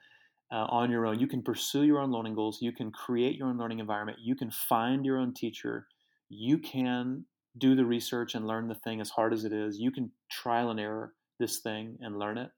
[0.55, 1.19] Uh, on your own.
[1.19, 2.59] You can pursue your own learning goals.
[2.61, 4.19] You can create your own learning environment.
[4.21, 5.87] You can find your own teacher
[6.33, 7.27] you can
[7.59, 9.79] do the research and learn the thing as hard as it is.
[9.79, 12.51] You can trial and error this thing and learn it.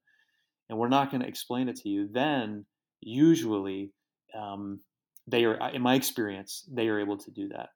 [0.68, 2.08] And we're not going to explain it to you.
[2.10, 2.64] Then,
[3.00, 3.92] usually,
[4.38, 4.80] um,
[5.26, 7.70] they are, in my experience, they are able to do that.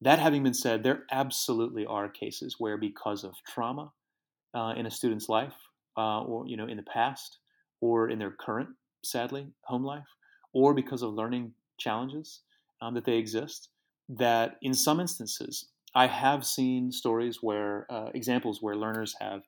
[0.00, 3.92] That having been said, there absolutely are cases where, because of trauma
[4.54, 5.54] uh, in a student's life,
[5.96, 7.38] uh, or you know, in the past,
[7.80, 8.70] or in their current,
[9.04, 10.06] sadly, home life,
[10.52, 12.40] or because of learning challenges
[12.80, 13.68] um, that they exist,
[14.08, 19.42] that in some instances, I have seen stories where, uh, examples where learners have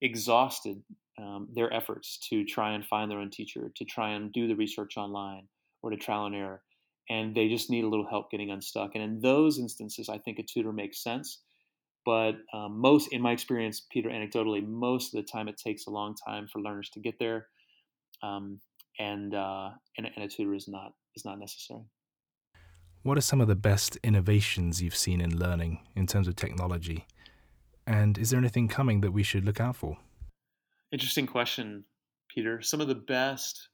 [0.00, 0.82] exhausted
[1.18, 4.54] um, their efforts to try and find their own teacher, to try and do the
[4.54, 5.48] research online,
[5.82, 6.62] or to trial and error,
[7.10, 8.92] and they just need a little help getting unstuck.
[8.94, 11.40] And in those instances, I think a tutor makes sense.
[12.06, 15.90] But um, most, in my experience, Peter, anecdotally, most of the time it takes a
[15.90, 17.48] long time for learners to get there,
[18.22, 18.60] um,
[18.98, 21.82] and, uh, and and a tutor is not is not necessary.
[23.02, 27.06] What are some of the best innovations you've seen in learning in terms of technology?
[27.86, 29.96] And is there anything coming that we should look out for?
[30.90, 31.84] Interesting question,
[32.28, 32.60] Peter.
[32.60, 33.68] Some of the best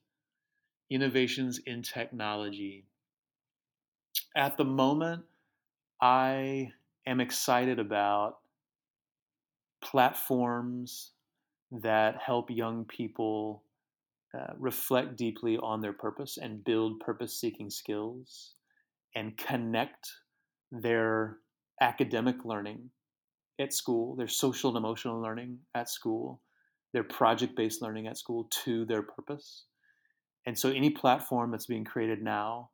[0.90, 2.84] innovations in technology.
[4.36, 5.22] At the moment,
[6.02, 6.72] I
[7.06, 8.38] am excited about
[9.82, 11.12] platforms
[11.72, 13.62] that help young people
[14.38, 18.54] uh, reflect deeply on their purpose and build purpose seeking skills
[19.14, 20.08] and connect
[20.70, 21.38] their
[21.80, 22.90] academic learning
[23.60, 26.40] at school, their social and emotional learning at school,
[26.92, 29.64] their project based learning at school to their purpose.
[30.46, 32.70] And so, any platform that's being created now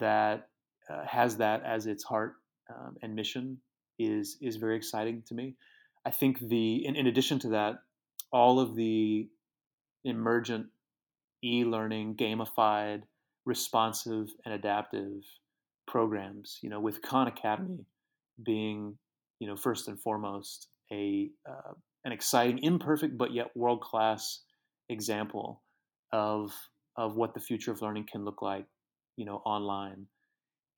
[0.00, 0.48] that
[0.90, 2.34] uh, has that as its heart
[2.74, 3.58] um, and mission
[3.98, 5.54] is is very exciting to me.
[6.04, 7.76] I think the in, in addition to that,
[8.32, 9.28] all of the
[10.04, 10.66] emergent
[11.42, 13.02] e-learning, gamified,
[13.44, 15.22] responsive, and adaptive
[15.86, 17.86] programs, you know, with Khan Academy
[18.44, 18.96] being,
[19.38, 21.72] you know, first and foremost a uh,
[22.04, 24.42] an exciting, imperfect but yet world class
[24.88, 25.62] example
[26.12, 26.52] of
[26.96, 28.66] of what the future of learning can look like,
[29.16, 30.06] you know, online.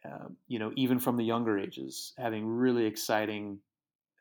[0.04, 3.58] Uh, you know, even from the younger ages, having really exciting,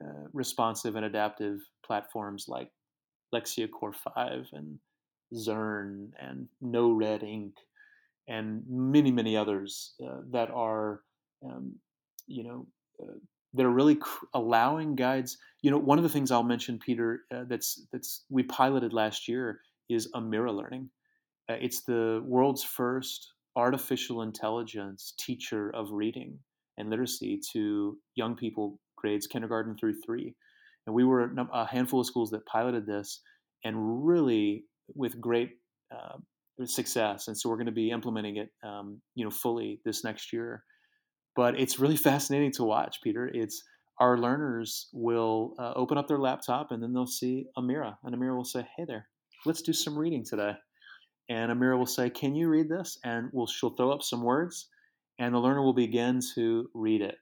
[0.03, 2.69] uh, responsive and adaptive platforms like
[3.33, 4.79] Lexia Core Five and
[5.35, 7.53] Zearn and No Red Ink
[8.27, 11.01] and many many others uh, that are
[11.45, 11.75] um,
[12.27, 12.67] you know
[13.01, 13.17] uh,
[13.53, 15.37] that are really cr- allowing guides.
[15.61, 19.27] You know one of the things i'll mention peter uh, that's that's we piloted last
[19.27, 20.89] year is amira learning.
[21.49, 26.37] Uh, it's the world's first artificial intelligence teacher of reading
[26.77, 30.35] and literacy to young people grades kindergarten through three.
[30.85, 33.21] And we were a handful of schools that piloted this
[33.63, 34.65] and really
[34.95, 35.51] with great
[35.91, 36.17] uh,
[36.65, 40.33] success, and so we're going to be implementing it, um, you know, fully this next
[40.33, 40.63] year.
[41.35, 43.29] But it's really fascinating to watch, Peter.
[43.33, 43.63] It's
[43.99, 48.35] our learners will uh, open up their laptop and then they'll see Amira, and Amira
[48.35, 49.07] will say, "Hey there,
[49.45, 50.53] let's do some reading today."
[51.29, 54.69] And Amira will say, "Can you read this?" And we'll she'll throw up some words,
[55.19, 57.15] and the learner will begin to read it.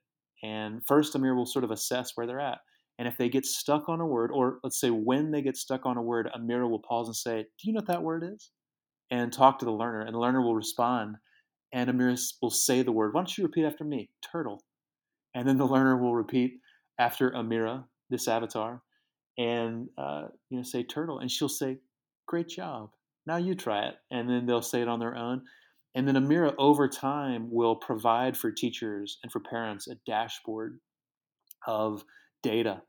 [0.44, 2.60] And first, Amira will sort of assess where they're at.
[2.98, 5.86] And if they get stuck on a word, or let's say when they get stuck
[5.86, 8.52] on a word, Amira will pause and say, Do you know what that word is?
[9.12, 11.18] And talk to the learner, and the learner will respond.
[11.72, 14.10] And Amira will say the word, Why don't you repeat after me?
[14.32, 14.64] Turtle.
[15.36, 16.60] And then the learner will repeat
[16.98, 18.82] after Amira, this avatar,
[19.38, 21.78] and uh, you know say turtle, and she'll say,
[22.28, 22.92] "Great job!
[23.28, 25.44] Now you try it." And then they'll say it on their own.
[25.94, 30.80] And then Amira over time will provide for teachers and for parents a dashboard
[31.68, 32.04] of
[32.44, 32.82] data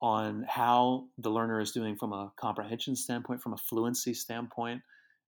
[0.00, 4.80] on how the learner is doing from a comprehension standpoint, from a fluency standpoint,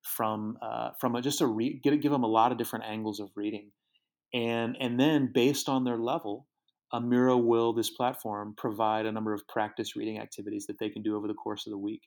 [0.07, 3.21] from uh, from a, just a re- give, give them a lot of different angles
[3.21, 3.71] of reading,
[4.33, 6.47] and and then based on their level,
[6.93, 11.17] Amira will this platform provide a number of practice reading activities that they can do
[11.17, 12.03] over the course of the week.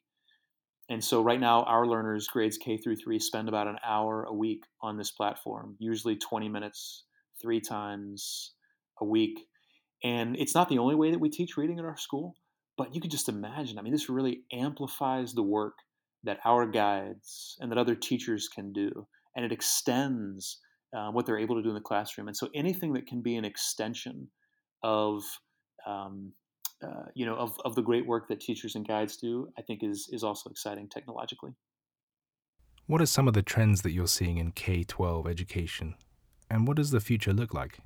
[0.90, 4.34] And so right now, our learners, grades K through three, spend about an hour a
[4.34, 7.04] week on this platform, usually 20 minutes,
[7.40, 8.54] three times
[9.00, 9.40] a week.
[10.04, 12.36] And it's not the only way that we teach reading in our school,
[12.76, 13.78] but you can just imagine.
[13.78, 15.76] I mean, this really amplifies the work
[16.24, 20.60] that our guides and that other teachers can do, and it extends
[20.96, 22.28] uh, what they're able to do in the classroom.
[22.28, 24.28] And so anything that can be an extension
[24.84, 25.24] of
[25.86, 26.34] um,
[26.84, 29.84] uh, you know of, of the great work that teachers and guides do, I think
[29.84, 31.52] is is also exciting technologically.
[32.88, 35.96] What are some of the trends that you're seeing in K twelve education,
[36.50, 37.80] and what does the future look like?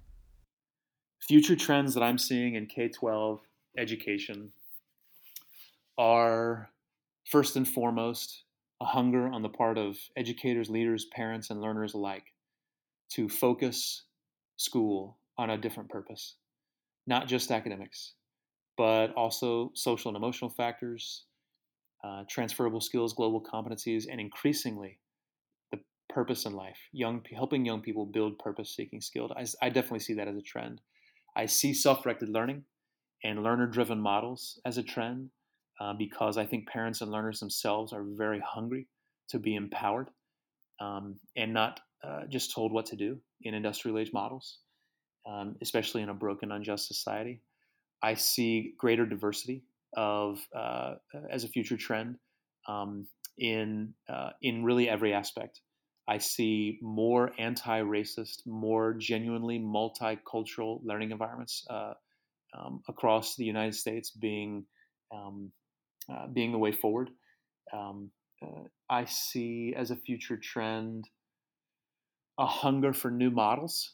[1.28, 3.42] Future trends that I'm seeing in K twelve
[3.78, 4.54] education
[5.98, 6.70] are
[7.26, 8.44] first and foremost
[8.82, 12.26] a hunger on the part of educators, leaders, parents, and learners alike
[13.12, 14.04] to focus
[14.58, 16.36] school on a different purpose,
[17.08, 18.14] not just academics,
[18.78, 21.26] but also social and emotional factors,
[22.04, 25.00] uh, transferable skills, global competencies, and increasingly
[25.72, 26.78] the purpose in life.
[26.92, 29.32] Young, helping young people build purpose-seeking skills.
[29.36, 30.82] I, I definitely see that as a trend.
[31.36, 32.64] I see self-directed learning
[33.24, 35.30] and learner-driven models as a trend
[35.84, 38.88] uh, because I think parents and learners themselves are very hungry
[39.30, 40.10] to be empowered
[40.80, 44.60] um, and not uh, just told what to do in industrial age models,
[45.30, 47.42] um, especially in a broken, unjust society.
[48.02, 49.64] I see greater diversity
[49.96, 50.96] of uh,
[51.30, 52.16] as a future trend
[52.68, 53.08] um,
[53.38, 55.60] in uh, in really every aspect.
[56.08, 61.94] I see more anti-racist, more genuinely multicultural learning environments uh,
[62.58, 64.66] um, across the United States being
[65.14, 65.52] um,
[66.12, 67.10] uh, being the way forward.
[67.72, 71.10] Um, uh, I see as a future trend
[72.40, 73.94] a hunger for new models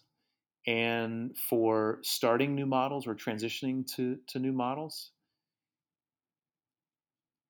[0.65, 5.11] and for starting new models or transitioning to, to new models.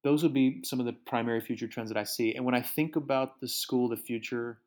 [0.03, 2.34] Those would be some of the primary future trends that I see.
[2.34, 4.60] And when I think about the school of the future,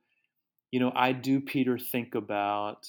[0.70, 2.86] you know, I do, Peter, think about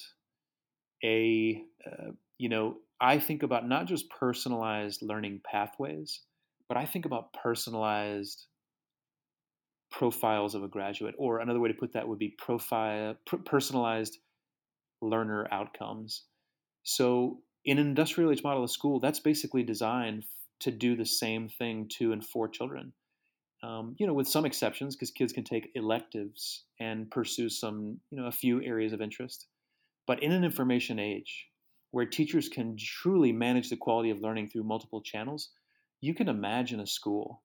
[1.02, 6.20] a, uh, you know, I think about not just personalized learning pathways,
[6.68, 8.46] but I think about personalized
[9.90, 14.18] profiles of a graduate, or another way to put that would be profile personalized
[15.00, 16.24] learner outcomes.
[16.82, 20.24] So, in an industrial age model of school, that's basically designed
[20.60, 22.92] to do the same thing to and for children.
[23.62, 28.20] Um, you know, with some exceptions, because kids can take electives and pursue some, you
[28.20, 29.46] know, a few areas of interest.
[30.06, 31.46] But in an information age,
[31.90, 35.50] where teachers can truly manage the quality of learning through multiple channels,
[36.04, 37.42] you can imagine a school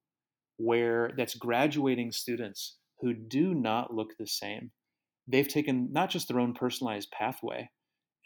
[0.57, 4.72] where that's graduating students who do not look the same.
[5.28, 7.70] They've taken not just their own personalized pathway,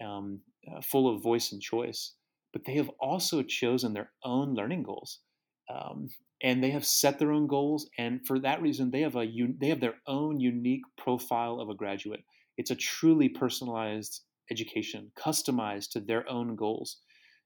[0.03, 2.15] um, uh, full of voice and choice,
[2.51, 5.19] but they have also chosen their own learning goals,
[5.69, 6.09] um,
[6.41, 7.87] and they have set their own goals.
[7.99, 11.69] And for that reason, they have a un- they have their own unique profile of
[11.69, 12.23] a graduate.
[12.57, 17.01] It's a truly personalized education, customized to their own goals.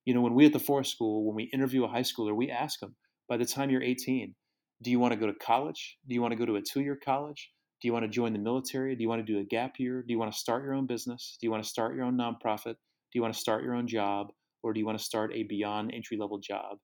[0.08, 2.50] You know, when we at the Forest School, when we interview a high schooler, we
[2.50, 2.96] ask them,
[3.28, 4.34] by the time you're 18,
[4.82, 5.98] do you want to go to college?
[6.08, 7.52] Do you want to go to a two year college?
[7.82, 8.96] Do you want to join the military?
[8.96, 10.06] Do you want to do a gap year?
[10.08, 11.38] Do you want to start your own business?
[11.42, 12.76] Do you want to start your own nonprofit?
[12.76, 14.28] Do you want to start your own job?
[14.64, 16.78] Or do you want to start a beyond entry level job?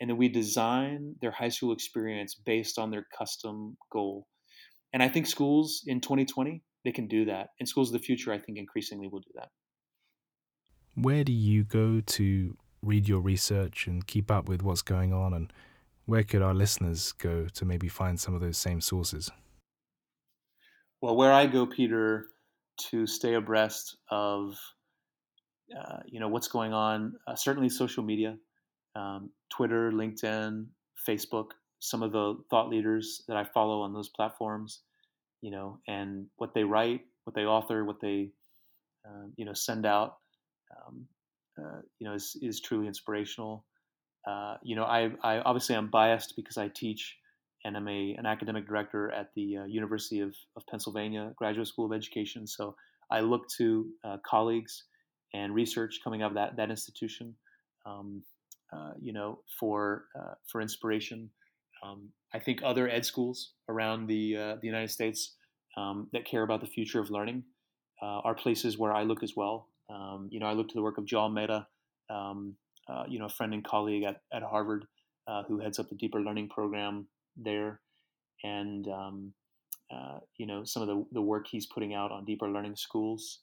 [0.00, 4.28] And then we design their high school experience based on their custom goal.
[4.92, 7.48] And I think schools in 2020, they can do that.
[7.58, 9.48] And schools of the future, I think increasingly will do that.
[10.94, 15.34] Where do you go to read your research and keep up with what's going on?
[15.34, 15.52] And
[16.06, 19.30] where could our listeners go to maybe find some of those same sources?
[21.00, 22.26] Well, where I go, Peter,
[22.90, 24.58] to stay abreast of
[25.78, 28.36] uh, you know what's going on, uh, certainly social media,
[28.96, 30.66] um, Twitter, LinkedIn,
[31.06, 34.80] Facebook, some of the thought leaders that I follow on those platforms,
[35.42, 38.30] you know, and what they write, what they author, what they
[39.06, 40.16] uh, you know send out
[40.76, 41.06] um,
[41.58, 43.64] uh, you know, is, is truly inspirational.
[44.26, 47.16] Uh, you know, I, I obviously I'm biased because I teach
[47.64, 51.86] and I'm a, an academic director at the uh, University of, of Pennsylvania Graduate School
[51.86, 52.46] of Education.
[52.46, 52.76] So
[53.10, 54.84] I look to uh, colleagues
[55.34, 57.34] and research coming out of that, that institution,
[57.86, 58.22] um,
[58.72, 61.30] uh, you know, for, uh, for inspiration.
[61.84, 65.34] Um, I think other ed schools around the, the United States
[65.76, 67.44] um, that care about the future of learning
[68.02, 69.68] are places where I look as well.
[69.90, 71.66] Um, you know, I look to the work of Jal Mehta,
[72.10, 72.56] um,
[72.88, 74.86] uh, you know, a friend and colleague at, at Harvard
[75.28, 77.80] uh, who heads up the deeper learning program there,
[78.42, 79.32] and um,
[79.92, 83.40] uh, you know some of the, the work he's putting out on deeper learning schools,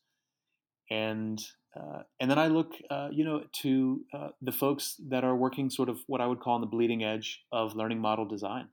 [0.89, 1.39] and
[1.79, 4.03] uh, and then I look, uh, you know, to
[4.41, 7.41] the folks that are working sort of what I would call on the bleeding edge
[7.51, 8.69] of learning model design.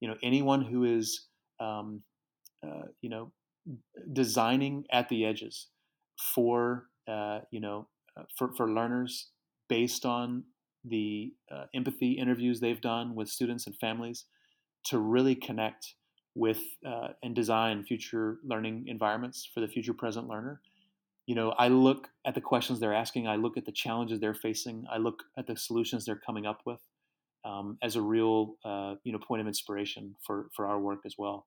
[0.00, 1.26] You know, anyone who is
[1.60, 2.02] um,
[3.02, 3.32] you know
[4.12, 5.68] designing at the edges
[6.34, 9.28] for uh, you know uh, for, for learners
[9.68, 10.44] based on
[10.84, 14.24] the uh, empathy interviews they've done with students and families
[14.84, 15.94] to really connect
[16.34, 20.60] with uh, and design future learning environments for the future present learner
[21.26, 24.34] you know i look at the questions they're asking i look at the challenges they're
[24.34, 26.80] facing i look at the solutions they're coming up with
[27.44, 31.14] um, as a real uh, you know point of inspiration for for our work as
[31.18, 31.46] well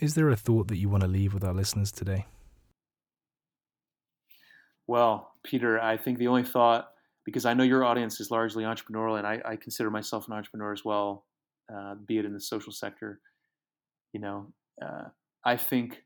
[0.00, 2.26] is there a thought that you want to leave with our listeners today?
[4.88, 6.88] Well, Peter, I think the only thought,
[7.26, 10.72] because I know your audience is largely entrepreneurial, and I, I consider myself an entrepreneur
[10.72, 11.26] as well,
[11.72, 13.20] uh, be it in the social sector.
[14.14, 14.46] You know,
[14.82, 15.04] uh,
[15.44, 16.02] I think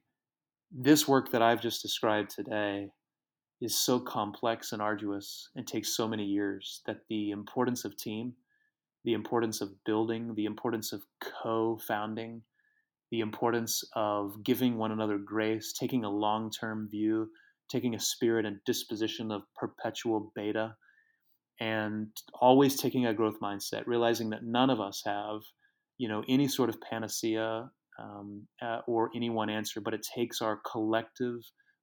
[0.73, 2.91] this work that I've just described today
[3.61, 8.35] is so complex and arduous and takes so many years that the importance of team,
[9.05, 12.43] the importance of building, the importance of co founding,
[13.13, 17.29] the importance of giving one another grace, taking a long term view,
[17.73, 20.75] taking a spirit and disposition of perpetual beta,
[21.61, 22.09] and
[22.41, 25.41] always taking a growth mindset, realizing that none of us have,
[25.99, 27.71] you know, any sort of panacea
[28.03, 31.37] um, uh, or any one answer, but it takes our collective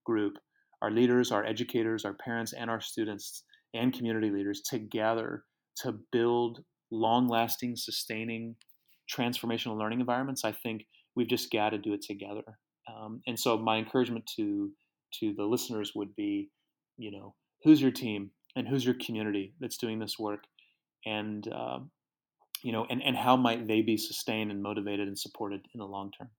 [0.05, 0.33] group,
[0.81, 5.43] our leaders, our educators, our parents, and our students and community leaders together
[5.77, 8.55] to build long lasting, sustaining,
[9.15, 10.43] transformational learning environments.
[10.43, 10.85] I think
[11.15, 12.57] we've just got to do it together.
[12.89, 14.71] Um, and so my encouragement to
[15.19, 16.49] to the listeners would be,
[16.97, 20.43] you know, who's your team and who's your community that's doing this work,
[21.05, 21.79] and uh,
[22.63, 25.85] you know, and and how might they be sustained and motivated and supported in the
[25.85, 26.29] long term.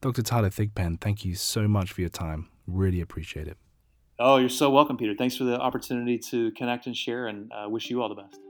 [0.00, 0.22] Dr.
[0.22, 2.48] Tyler Thigpen, thank you so much for your time.
[2.66, 3.56] Really appreciate it.
[4.20, 5.14] Oh, you're so welcome, Peter.
[5.16, 8.40] Thanks for the opportunity to connect and share, and uh, wish you all the best.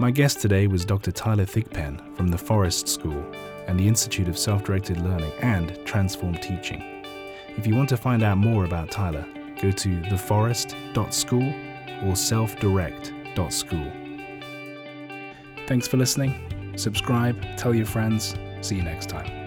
[0.00, 1.10] My guest today was Dr.
[1.10, 3.20] Tyler Thigpen from the Forest School
[3.66, 6.80] and the Institute of Self Directed Learning and Transformed Teaching.
[7.56, 9.26] If you want to find out more about Tyler,
[9.60, 11.52] go to theforest.school
[12.04, 13.92] or selfdirect.school.
[15.66, 16.74] Thanks for listening.
[16.76, 18.36] Subscribe, tell your friends.
[18.60, 19.37] See you next time.